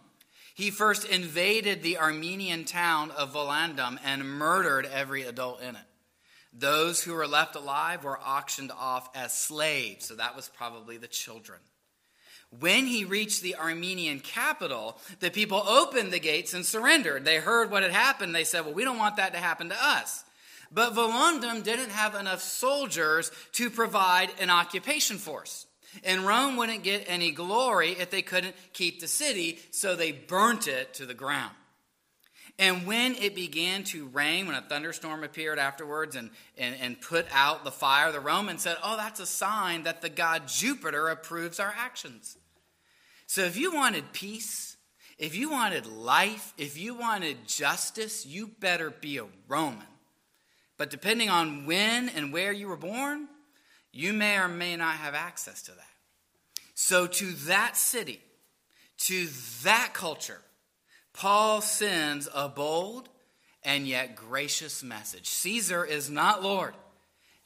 He 0.57 0.71
first 0.71 1.05
invaded 1.05 1.83
the 1.83 1.99
Armenian 1.99 2.65
town 2.65 3.11
of 3.11 3.33
Volandum 3.33 3.99
and 4.03 4.27
murdered 4.27 4.87
every 4.87 5.21
adult 5.21 5.61
in 5.61 5.75
it. 5.75 5.81
Those 6.51 7.03
who 7.03 7.13
were 7.13 7.27
left 7.27 7.55
alive 7.55 8.03
were 8.03 8.19
auctioned 8.19 8.71
off 8.71 9.07
as 9.15 9.37
slaves, 9.37 10.07
so 10.07 10.15
that 10.15 10.35
was 10.35 10.49
probably 10.49 10.97
the 10.97 11.07
children. 11.07 11.59
When 12.59 12.87
he 12.87 13.05
reached 13.05 13.43
the 13.43 13.57
Armenian 13.57 14.19
capital, 14.19 14.97
the 15.19 15.29
people 15.29 15.59
opened 15.59 16.11
the 16.11 16.19
gates 16.19 16.55
and 16.55 16.65
surrendered. 16.65 17.23
They 17.23 17.37
heard 17.37 17.69
what 17.69 17.83
had 17.83 17.91
happened. 17.91 18.33
They 18.33 18.43
said, 18.43 18.65
Well, 18.65 18.73
we 18.73 18.83
don't 18.83 18.97
want 18.97 19.17
that 19.17 19.33
to 19.33 19.39
happen 19.39 19.69
to 19.69 19.77
us. 19.79 20.23
But 20.71 20.95
Volandum 20.95 21.63
didn't 21.63 21.91
have 21.91 22.15
enough 22.15 22.41
soldiers 22.41 23.29
to 23.51 23.69
provide 23.69 24.31
an 24.39 24.49
occupation 24.49 25.19
force. 25.19 25.66
And 26.03 26.25
Rome 26.25 26.57
wouldn't 26.57 26.83
get 26.83 27.05
any 27.07 27.31
glory 27.31 27.91
if 27.91 28.09
they 28.09 28.21
couldn't 28.21 28.55
keep 28.73 28.99
the 28.99 29.07
city, 29.07 29.59
so 29.71 29.95
they 29.95 30.11
burnt 30.11 30.67
it 30.67 30.93
to 30.95 31.05
the 31.05 31.13
ground. 31.13 31.53
And 32.59 32.87
when 32.87 33.15
it 33.15 33.35
began 33.35 33.83
to 33.85 34.07
rain, 34.07 34.47
when 34.47 34.55
a 34.55 34.61
thunderstorm 34.61 35.23
appeared 35.23 35.59
afterwards 35.59 36.15
and, 36.15 36.31
and, 36.57 36.75
and 36.81 36.99
put 36.99 37.27
out 37.31 37.63
the 37.63 37.71
fire, 37.71 38.11
the 38.11 38.19
Romans 38.19 38.63
said, 38.63 38.77
Oh, 38.83 38.97
that's 38.97 39.19
a 39.19 39.27
sign 39.27 39.83
that 39.83 40.01
the 40.01 40.09
god 40.09 40.47
Jupiter 40.47 41.09
approves 41.09 41.59
our 41.59 41.73
actions. 41.77 42.35
So 43.27 43.43
if 43.43 43.57
you 43.57 43.73
wanted 43.73 44.11
peace, 44.11 44.77
if 45.19 45.35
you 45.35 45.51
wanted 45.51 45.85
life, 45.85 46.53
if 46.57 46.77
you 46.77 46.95
wanted 46.95 47.47
justice, 47.47 48.25
you 48.25 48.47
better 48.59 48.89
be 48.89 49.17
a 49.17 49.25
Roman. 49.47 49.85
But 50.77 50.89
depending 50.89 51.29
on 51.29 51.65
when 51.65 52.09
and 52.09 52.31
where 52.31 52.51
you 52.51 52.67
were 52.67 52.77
born, 52.77 53.27
you 53.91 54.13
may 54.13 54.37
or 54.37 54.47
may 54.47 54.75
not 54.75 54.95
have 54.95 55.15
access 55.15 55.61
to 55.63 55.71
that. 55.71 55.86
So 56.79 57.07
to 57.07 57.31
that 57.47 57.75
city, 57.75 58.21
to 58.99 59.27
that 59.63 59.95
culture, 59.95 60.39
Paul 61.11 61.61
sends 61.61 62.29
a 62.31 62.47
bold 62.47 63.09
and 63.63 63.87
yet 63.87 64.15
gracious 64.15 64.83
message. 64.83 65.27
Caesar 65.27 65.83
is 65.83 66.11
not 66.11 66.43
Lord, 66.43 66.75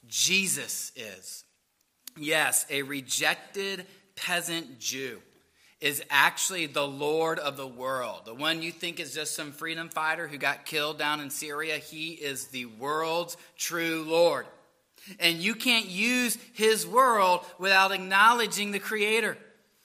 Jesus 0.05 0.91
is. 0.97 1.45
Yes, 2.17 2.65
a 2.69 2.81
rejected 2.81 3.85
peasant 4.17 4.79
Jew 4.79 5.21
is 5.79 6.03
actually 6.09 6.65
the 6.65 6.85
Lord 6.85 7.39
of 7.39 7.55
the 7.55 7.65
world. 7.65 8.23
The 8.25 8.35
one 8.35 8.61
you 8.61 8.73
think 8.73 8.99
is 8.99 9.13
just 9.15 9.33
some 9.33 9.53
freedom 9.53 9.87
fighter 9.87 10.27
who 10.27 10.37
got 10.37 10.65
killed 10.65 10.99
down 10.99 11.21
in 11.21 11.29
Syria, 11.29 11.77
he 11.77 12.09
is 12.09 12.47
the 12.47 12.65
world's 12.65 13.37
true 13.57 14.03
Lord. 14.05 14.45
And 15.19 15.37
you 15.37 15.55
can't 15.55 15.87
use 15.87 16.37
his 16.53 16.85
world 16.85 17.45
without 17.57 17.91
acknowledging 17.91 18.71
the 18.71 18.79
Creator. 18.79 19.37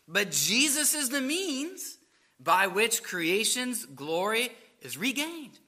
But 0.08 0.30
Jesus 0.30 0.94
is 0.94 1.08
the 1.08 1.20
means 1.20 1.98
by 2.38 2.66
which 2.66 3.02
creation's 3.02 3.84
glory 3.84 4.50
is 4.80 4.96
regained. 4.96 5.58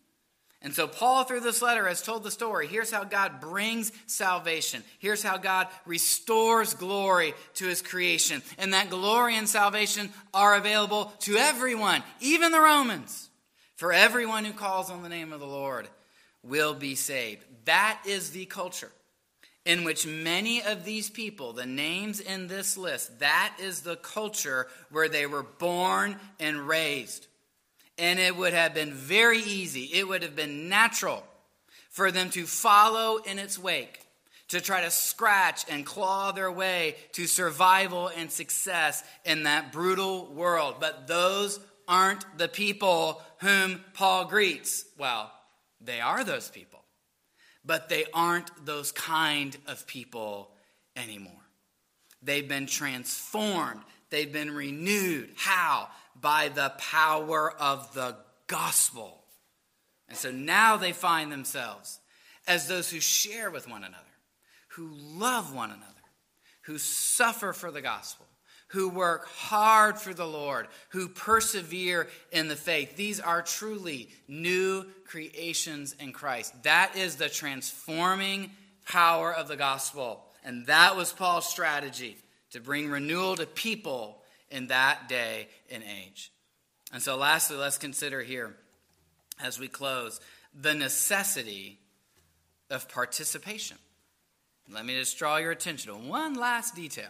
And 0.60 0.74
so, 0.74 0.88
Paul, 0.88 1.22
through 1.22 1.40
this 1.40 1.62
letter, 1.62 1.86
has 1.86 2.02
told 2.02 2.24
the 2.24 2.32
story. 2.32 2.66
Here's 2.66 2.90
how 2.90 3.04
God 3.04 3.40
brings 3.40 3.92
salvation. 4.06 4.82
Here's 4.98 5.22
how 5.22 5.36
God 5.36 5.68
restores 5.86 6.74
glory 6.74 7.34
to 7.54 7.66
his 7.66 7.80
creation. 7.80 8.42
And 8.58 8.72
that 8.74 8.90
glory 8.90 9.36
and 9.36 9.48
salvation 9.48 10.10
are 10.34 10.56
available 10.56 11.12
to 11.20 11.36
everyone, 11.36 12.02
even 12.20 12.50
the 12.50 12.60
Romans. 12.60 13.30
For 13.76 13.92
everyone 13.92 14.44
who 14.44 14.52
calls 14.52 14.90
on 14.90 15.04
the 15.04 15.08
name 15.08 15.32
of 15.32 15.38
the 15.38 15.46
Lord 15.46 15.88
will 16.42 16.74
be 16.74 16.96
saved. 16.96 17.44
That 17.66 18.00
is 18.04 18.30
the 18.30 18.46
culture 18.46 18.90
in 19.68 19.84
which 19.84 20.06
many 20.06 20.62
of 20.62 20.86
these 20.86 21.10
people, 21.10 21.52
the 21.52 21.66
names 21.66 22.20
in 22.20 22.48
this 22.48 22.78
list, 22.78 23.20
that 23.20 23.54
is 23.60 23.82
the 23.82 23.96
culture 23.96 24.66
where 24.90 25.10
they 25.10 25.26
were 25.26 25.42
born 25.42 26.16
and 26.40 26.66
raised. 26.66 27.26
And 27.98 28.18
it 28.18 28.34
would 28.34 28.54
have 28.54 28.72
been 28.72 28.94
very 28.94 29.40
easy, 29.40 29.90
it 29.92 30.08
would 30.08 30.22
have 30.22 30.34
been 30.34 30.70
natural 30.70 31.22
for 31.90 32.10
them 32.10 32.30
to 32.30 32.46
follow 32.46 33.18
in 33.18 33.38
its 33.38 33.58
wake, 33.58 34.00
to 34.48 34.62
try 34.62 34.80
to 34.80 34.90
scratch 34.90 35.66
and 35.68 35.84
claw 35.84 36.32
their 36.32 36.50
way 36.50 36.96
to 37.12 37.26
survival 37.26 38.08
and 38.08 38.32
success 38.32 39.04
in 39.26 39.42
that 39.42 39.70
brutal 39.70 40.32
world. 40.32 40.76
But 40.80 41.06
those 41.08 41.60
aren't 41.86 42.24
the 42.38 42.48
people 42.48 43.20
whom 43.40 43.84
Paul 43.92 44.24
greets. 44.24 44.86
Well, 44.96 45.30
they 45.78 46.00
are 46.00 46.24
those 46.24 46.48
people 46.48 46.77
but 47.68 47.90
they 47.90 48.06
aren't 48.14 48.64
those 48.64 48.90
kind 48.92 49.54
of 49.66 49.86
people 49.86 50.50
anymore. 50.96 51.32
They've 52.22 52.48
been 52.48 52.66
transformed, 52.66 53.82
they've 54.08 54.32
been 54.32 54.50
renewed. 54.50 55.28
How? 55.36 55.88
By 56.18 56.48
the 56.48 56.72
power 56.78 57.52
of 57.52 57.92
the 57.92 58.16
gospel. 58.46 59.22
And 60.08 60.16
so 60.16 60.32
now 60.32 60.78
they 60.78 60.92
find 60.92 61.30
themselves 61.30 62.00
as 62.46 62.66
those 62.66 62.90
who 62.90 63.00
share 63.00 63.50
with 63.50 63.68
one 63.68 63.84
another, 63.84 63.98
who 64.68 64.90
love 64.94 65.54
one 65.54 65.68
another, 65.68 65.84
who 66.62 66.78
suffer 66.78 67.52
for 67.52 67.70
the 67.70 67.82
gospel, 67.82 68.24
who 68.68 68.88
work 68.88 69.26
hard 69.26 69.98
for 69.98 70.12
the 70.12 70.26
Lord, 70.26 70.68
who 70.90 71.08
persevere 71.08 72.08
in 72.30 72.48
the 72.48 72.56
faith. 72.56 72.96
These 72.96 73.18
are 73.18 73.42
truly 73.42 74.10
new 74.26 74.84
creations 75.06 75.94
in 75.98 76.12
Christ. 76.12 76.62
That 76.64 76.96
is 76.96 77.16
the 77.16 77.28
transforming 77.28 78.50
power 78.86 79.32
of 79.32 79.48
the 79.48 79.56
gospel. 79.56 80.24
And 80.44 80.66
that 80.66 80.96
was 80.96 81.12
Paul's 81.12 81.48
strategy 81.48 82.16
to 82.50 82.60
bring 82.60 82.88
renewal 82.88 83.36
to 83.36 83.46
people 83.46 84.22
in 84.50 84.68
that 84.68 85.08
day 85.08 85.48
and 85.70 85.82
age. 85.82 86.30
And 86.92 87.02
so, 87.02 87.16
lastly, 87.16 87.56
let's 87.56 87.78
consider 87.78 88.22
here 88.22 88.54
as 89.42 89.58
we 89.58 89.68
close 89.68 90.20
the 90.58 90.74
necessity 90.74 91.78
of 92.70 92.88
participation. 92.88 93.76
Let 94.70 94.84
me 94.84 94.94
just 94.94 95.18
draw 95.18 95.36
your 95.36 95.52
attention 95.52 95.92
to 95.92 95.98
one 95.98 96.34
last 96.34 96.74
detail 96.74 97.08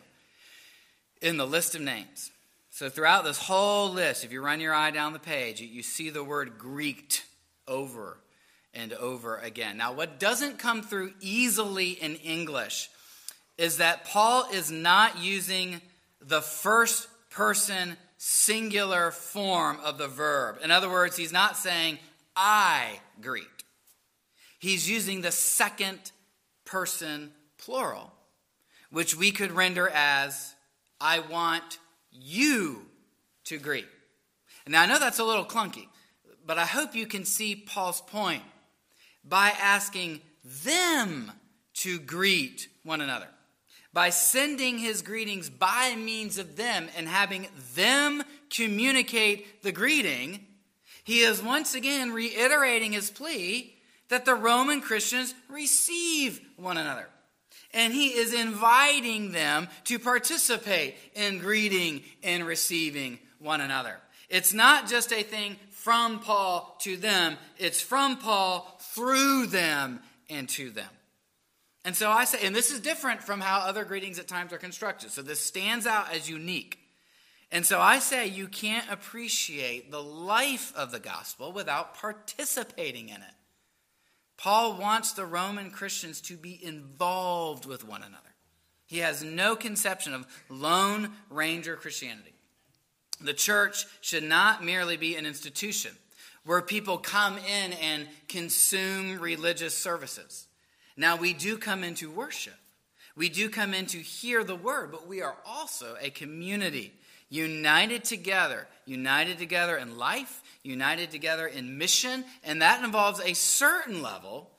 in 1.20 1.36
the 1.36 1.46
list 1.46 1.74
of 1.74 1.80
names. 1.80 2.30
So, 2.70 2.88
throughout 2.88 3.24
this 3.24 3.38
whole 3.38 3.90
list, 3.90 4.24
if 4.24 4.32
you 4.32 4.40
run 4.40 4.60
your 4.60 4.74
eye 4.74 4.90
down 4.90 5.12
the 5.12 5.18
page, 5.18 5.60
you 5.60 5.82
see 5.82 6.10
the 6.10 6.22
word 6.22 6.58
Greeked 6.58 7.22
over 7.66 8.18
and 8.72 8.92
over 8.92 9.36
again. 9.38 9.76
Now, 9.76 9.92
what 9.92 10.20
doesn't 10.20 10.58
come 10.58 10.82
through 10.82 11.12
easily 11.20 11.90
in 11.90 12.16
English 12.16 12.88
is 13.56 13.78
that 13.78 14.04
Paul 14.04 14.46
is 14.52 14.70
not 14.70 15.18
using 15.18 15.80
the 16.20 16.40
first 16.40 17.08
person 17.30 17.96
singular 18.18 19.10
form 19.10 19.78
of 19.82 19.98
the 19.98 20.08
verb. 20.08 20.58
In 20.62 20.70
other 20.70 20.88
words, 20.88 21.16
he's 21.16 21.32
not 21.32 21.56
saying, 21.56 21.98
I 22.36 23.00
greet. 23.20 23.46
He's 24.58 24.88
using 24.88 25.20
the 25.20 25.32
second 25.32 25.98
person 26.64 27.32
plural, 27.58 28.12
which 28.90 29.16
we 29.16 29.30
could 29.30 29.52
render 29.52 29.88
as, 29.88 30.54
I 31.00 31.20
want 31.20 31.78
you 32.10 32.86
to 33.44 33.58
greet. 33.58 33.86
Now, 34.66 34.82
I 34.82 34.86
know 34.86 34.98
that's 34.98 35.18
a 35.18 35.24
little 35.24 35.46
clunky, 35.46 35.86
but 36.44 36.58
I 36.58 36.66
hope 36.66 36.94
you 36.94 37.06
can 37.06 37.24
see 37.24 37.56
Paul's 37.56 38.02
point 38.02 38.42
by 39.24 39.50
asking 39.60 40.20
them 40.64 41.32
to 41.74 41.98
greet 41.98 42.68
one 42.82 43.00
another, 43.00 43.28
by 43.92 44.10
sending 44.10 44.78
his 44.78 45.00
greetings 45.00 45.48
by 45.48 45.94
means 45.96 46.36
of 46.36 46.56
them 46.56 46.88
and 46.96 47.08
having 47.08 47.48
them 47.74 48.22
communicate 48.50 49.62
the 49.62 49.72
greeting. 49.72 50.44
He 51.04 51.20
is 51.20 51.42
once 51.42 51.74
again 51.74 52.12
reiterating 52.12 52.92
his 52.92 53.10
plea 53.10 53.74
that 54.08 54.24
the 54.24 54.34
Roman 54.34 54.80
Christians 54.80 55.34
receive 55.48 56.40
one 56.56 56.76
another. 56.76 57.08
And 57.78 57.92
he 57.92 58.08
is 58.08 58.34
inviting 58.34 59.30
them 59.30 59.68
to 59.84 60.00
participate 60.00 60.96
in 61.14 61.38
greeting 61.38 62.02
and 62.24 62.44
receiving 62.44 63.20
one 63.38 63.60
another. 63.60 63.94
It's 64.28 64.52
not 64.52 64.88
just 64.88 65.12
a 65.12 65.22
thing 65.22 65.54
from 65.70 66.18
Paul 66.18 66.76
to 66.80 66.96
them, 66.96 67.36
it's 67.56 67.80
from 67.80 68.16
Paul 68.16 68.76
through 68.80 69.46
them 69.46 70.00
and 70.28 70.48
to 70.50 70.70
them. 70.70 70.90
And 71.84 71.94
so 71.94 72.10
I 72.10 72.24
say, 72.24 72.44
and 72.44 72.54
this 72.54 72.72
is 72.72 72.80
different 72.80 73.22
from 73.22 73.40
how 73.40 73.60
other 73.60 73.84
greetings 73.84 74.18
at 74.18 74.26
times 74.26 74.52
are 74.52 74.58
constructed. 74.58 75.12
So 75.12 75.22
this 75.22 75.38
stands 75.38 75.86
out 75.86 76.12
as 76.12 76.28
unique. 76.28 76.80
And 77.52 77.64
so 77.64 77.80
I 77.80 78.00
say 78.00 78.26
you 78.26 78.48
can't 78.48 78.90
appreciate 78.90 79.92
the 79.92 80.02
life 80.02 80.72
of 80.76 80.90
the 80.90 80.98
gospel 80.98 81.52
without 81.52 81.94
participating 81.94 83.08
in 83.08 83.16
it. 83.22 83.37
Paul 84.38 84.74
wants 84.74 85.12
the 85.12 85.26
Roman 85.26 85.70
Christians 85.70 86.20
to 86.22 86.36
be 86.36 86.58
involved 86.64 87.66
with 87.66 87.86
one 87.86 88.02
another. 88.02 88.22
He 88.86 88.98
has 88.98 89.22
no 89.22 89.54
conception 89.56 90.14
of 90.14 90.26
Lone 90.48 91.10
Ranger 91.28 91.76
Christianity. 91.76 92.32
The 93.20 93.34
church 93.34 93.84
should 94.00 94.22
not 94.22 94.64
merely 94.64 94.96
be 94.96 95.16
an 95.16 95.26
institution 95.26 95.90
where 96.44 96.62
people 96.62 96.96
come 96.96 97.36
in 97.36 97.72
and 97.74 98.08
consume 98.28 99.18
religious 99.18 99.76
services. 99.76 100.46
Now, 100.96 101.16
we 101.16 101.34
do 101.34 101.58
come 101.58 101.84
into 101.84 102.10
worship, 102.10 102.54
we 103.16 103.28
do 103.28 103.50
come 103.50 103.74
in 103.74 103.86
to 103.86 103.98
hear 103.98 104.44
the 104.44 104.54
word, 104.54 104.92
but 104.92 105.08
we 105.08 105.20
are 105.20 105.36
also 105.44 105.96
a 106.00 106.10
community 106.10 106.94
united 107.28 108.04
together, 108.04 108.66
united 108.86 109.38
together 109.38 109.76
in 109.76 109.98
life, 109.98 110.42
united 110.62 111.10
together 111.10 111.46
in 111.46 111.78
mission, 111.78 112.24
and 112.44 112.62
that 112.62 112.82
involves 112.82 113.20
a 113.20 113.34
certain 113.34 114.02
level 114.02 114.50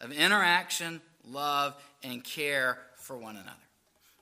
of 0.00 0.12
interaction, 0.12 1.00
love, 1.24 1.74
and 2.02 2.22
care 2.22 2.78
for 2.96 3.16
one 3.16 3.36
another. 3.36 3.56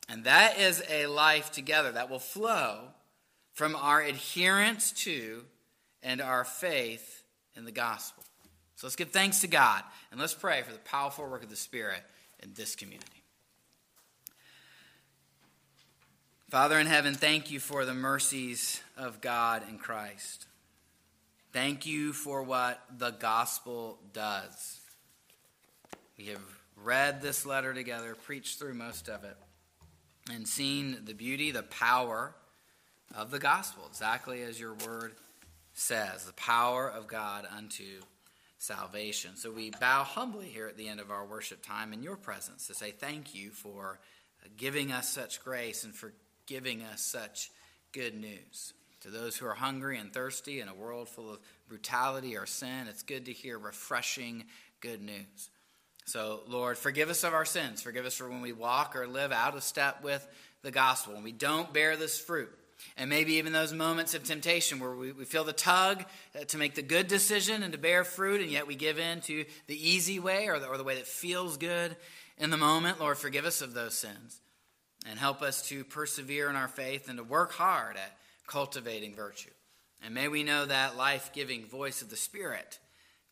And 0.08 0.24
that 0.24 0.58
is 0.58 0.82
a 0.88 1.06
life 1.06 1.50
together 1.50 1.92
that 1.92 2.08
will 2.10 2.18
flow 2.18 2.88
from 3.52 3.74
our 3.74 4.00
adherence 4.00 4.92
to 4.92 5.44
and 6.02 6.20
our 6.20 6.44
faith 6.44 7.24
in 7.56 7.64
the 7.64 7.72
gospel. 7.72 8.22
So 8.76 8.86
let's 8.86 8.96
give 8.96 9.10
thanks 9.10 9.40
to 9.40 9.48
God 9.48 9.82
and 10.10 10.20
let's 10.20 10.34
pray 10.34 10.62
for 10.62 10.72
the 10.72 10.78
powerful 10.78 11.28
work 11.28 11.42
of 11.42 11.50
the 11.50 11.56
Spirit 11.56 12.02
in 12.42 12.52
this 12.54 12.76
community. 12.76 13.22
Father 16.50 16.78
in 16.78 16.86
heaven, 16.86 17.14
thank 17.14 17.50
you 17.50 17.58
for 17.58 17.84
the 17.84 17.94
mercies 17.94 18.80
of 18.96 19.20
God 19.20 19.62
in 19.68 19.78
Christ. 19.78 20.46
Thank 21.56 21.86
you 21.86 22.12
for 22.12 22.42
what 22.42 22.84
the 22.98 23.12
gospel 23.12 23.98
does. 24.12 24.78
We 26.18 26.26
have 26.26 26.42
read 26.76 27.22
this 27.22 27.46
letter 27.46 27.72
together, 27.72 28.14
preached 28.14 28.58
through 28.58 28.74
most 28.74 29.08
of 29.08 29.24
it, 29.24 29.38
and 30.30 30.46
seen 30.46 30.98
the 31.06 31.14
beauty, 31.14 31.52
the 31.52 31.62
power 31.62 32.34
of 33.14 33.30
the 33.30 33.38
gospel, 33.38 33.84
exactly 33.88 34.42
as 34.42 34.60
your 34.60 34.74
word 34.86 35.14
says 35.72 36.26
the 36.26 36.34
power 36.34 36.90
of 36.90 37.06
God 37.06 37.48
unto 37.56 38.02
salvation. 38.58 39.34
So 39.36 39.50
we 39.50 39.70
bow 39.80 40.04
humbly 40.04 40.48
here 40.48 40.66
at 40.66 40.76
the 40.76 40.88
end 40.88 41.00
of 41.00 41.10
our 41.10 41.24
worship 41.24 41.64
time 41.64 41.94
in 41.94 42.02
your 42.02 42.16
presence 42.16 42.66
to 42.66 42.74
say 42.74 42.90
thank 42.90 43.34
you 43.34 43.48
for 43.48 43.98
giving 44.58 44.92
us 44.92 45.08
such 45.08 45.42
grace 45.42 45.84
and 45.84 45.94
for 45.94 46.12
giving 46.44 46.82
us 46.82 47.00
such 47.00 47.50
good 47.92 48.14
news. 48.14 48.74
To 49.06 49.12
those 49.12 49.36
who 49.36 49.46
are 49.46 49.54
hungry 49.54 49.98
and 49.98 50.12
thirsty 50.12 50.60
in 50.60 50.66
a 50.66 50.74
world 50.74 51.08
full 51.08 51.30
of 51.30 51.38
brutality 51.68 52.36
or 52.36 52.44
sin, 52.44 52.88
it's 52.88 53.04
good 53.04 53.26
to 53.26 53.32
hear 53.32 53.56
refreshing 53.56 54.42
good 54.80 55.00
news. 55.00 55.48
So, 56.06 56.40
Lord, 56.48 56.76
forgive 56.76 57.08
us 57.08 57.22
of 57.22 57.32
our 57.32 57.44
sins. 57.44 57.80
Forgive 57.80 58.04
us 58.04 58.14
for 58.14 58.28
when 58.28 58.40
we 58.40 58.52
walk 58.52 58.96
or 58.96 59.06
live 59.06 59.30
out 59.30 59.54
of 59.54 59.62
step 59.62 60.02
with 60.02 60.26
the 60.62 60.72
gospel, 60.72 61.14
when 61.14 61.22
we 61.22 61.30
don't 61.30 61.72
bear 61.72 61.96
this 61.96 62.18
fruit. 62.18 62.50
And 62.96 63.08
maybe 63.08 63.34
even 63.34 63.52
those 63.52 63.72
moments 63.72 64.14
of 64.14 64.24
temptation 64.24 64.80
where 64.80 64.96
we, 64.96 65.12
we 65.12 65.24
feel 65.24 65.44
the 65.44 65.52
tug 65.52 66.04
uh, 66.34 66.42
to 66.46 66.58
make 66.58 66.74
the 66.74 66.82
good 66.82 67.06
decision 67.06 67.62
and 67.62 67.72
to 67.74 67.78
bear 67.78 68.02
fruit, 68.02 68.40
and 68.40 68.50
yet 68.50 68.66
we 68.66 68.74
give 68.74 68.98
in 68.98 69.20
to 69.22 69.44
the 69.68 69.88
easy 69.88 70.18
way 70.18 70.48
or 70.48 70.58
the, 70.58 70.66
or 70.66 70.78
the 70.78 70.84
way 70.84 70.96
that 70.96 71.06
feels 71.06 71.58
good 71.58 71.94
in 72.38 72.50
the 72.50 72.56
moment. 72.56 72.98
Lord, 72.98 73.18
forgive 73.18 73.44
us 73.44 73.62
of 73.62 73.72
those 73.72 73.96
sins 73.96 74.40
and 75.08 75.16
help 75.16 75.42
us 75.42 75.62
to 75.68 75.84
persevere 75.84 76.50
in 76.50 76.56
our 76.56 76.66
faith 76.66 77.08
and 77.08 77.18
to 77.18 77.24
work 77.24 77.52
hard 77.52 77.96
at 77.96 78.12
cultivating 78.46 79.14
virtue. 79.14 79.50
And 80.02 80.14
may 80.14 80.28
we 80.28 80.42
know 80.42 80.66
that 80.66 80.96
life 80.96 81.30
giving 81.32 81.66
voice 81.66 82.02
of 82.02 82.10
the 82.10 82.16
Spirit 82.16 82.78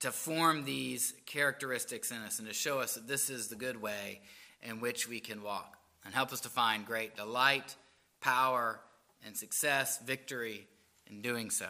to 0.01 0.11
form 0.11 0.65
these 0.65 1.15
characteristics 1.27 2.11
in 2.11 2.19
us 2.19 2.39
and 2.39 2.49
to 2.49 2.55
show 2.55 2.81
us 2.81 2.95
that 2.95 3.09
this 3.09 3.31
is 3.31 3.49
the 3.49 3.57
good 3.57 3.81
way 3.81 4.21
in 4.63 4.81
which 4.81 5.09
we 5.09 5.21
can 5.21 5.43
walk. 5.43 5.77
And 6.05 6.15
help 6.15 6.33
us 6.33 6.41
to 6.41 6.49
find 6.49 6.85
great 6.85 7.17
delight, 7.17 7.75
power, 8.21 8.81
and 9.25 9.37
success, 9.37 9.99
victory 9.99 10.67
in 11.09 11.23
doing 11.23 11.51
so. 11.51 11.69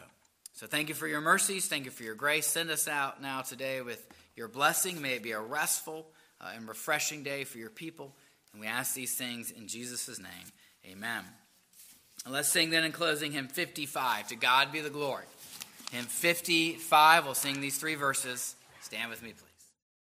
So 0.55 0.67
thank 0.67 0.89
you 0.89 0.95
for 0.95 1.07
your 1.07 1.21
mercies. 1.21 1.67
Thank 1.67 1.85
you 1.85 1.91
for 1.91 2.05
your 2.05 2.15
grace. 2.15 2.47
Send 2.47 2.71
us 2.71 2.89
out 2.89 3.21
now 3.21 3.43
today 3.43 3.81
with 3.81 4.07
your 4.37 4.49
blessing. 4.49 5.01
May 5.01 5.15
it 5.15 5.23
be 5.23 5.33
a 5.33 5.41
restful 5.41 6.07
uh, 6.41 6.51
and 6.55 6.69
refreshing 6.69 7.23
day 7.23 7.45
for 7.45 7.59
your 7.59 7.71
people. 7.71 8.15
And 8.53 8.61
we 8.61 8.67
ask 8.67 8.95
these 8.95 9.15
things 9.15 9.51
in 9.51 9.69
Jesus' 9.69 10.19
name. 10.19 10.53
Amen. 10.87 11.25
And 12.25 12.33
let's 12.33 12.49
sing 12.49 12.71
then 12.71 12.85
in 12.85 12.93
closing 12.93 13.33
hymn 13.33 13.49
55. 13.49 14.29
To 14.29 14.37
God 14.37 14.73
be 14.73 14.81
the 14.81 14.91
glory. 14.91 15.25
Hymn 15.93 16.05
55. 16.05 17.25
We'll 17.25 17.35
sing 17.35 17.61
these 17.61 17.79
three 17.79 17.95
verses. 17.95 18.57
Stand 18.81 19.11
with 19.11 19.23
me, 19.23 19.31
please. 19.31 19.54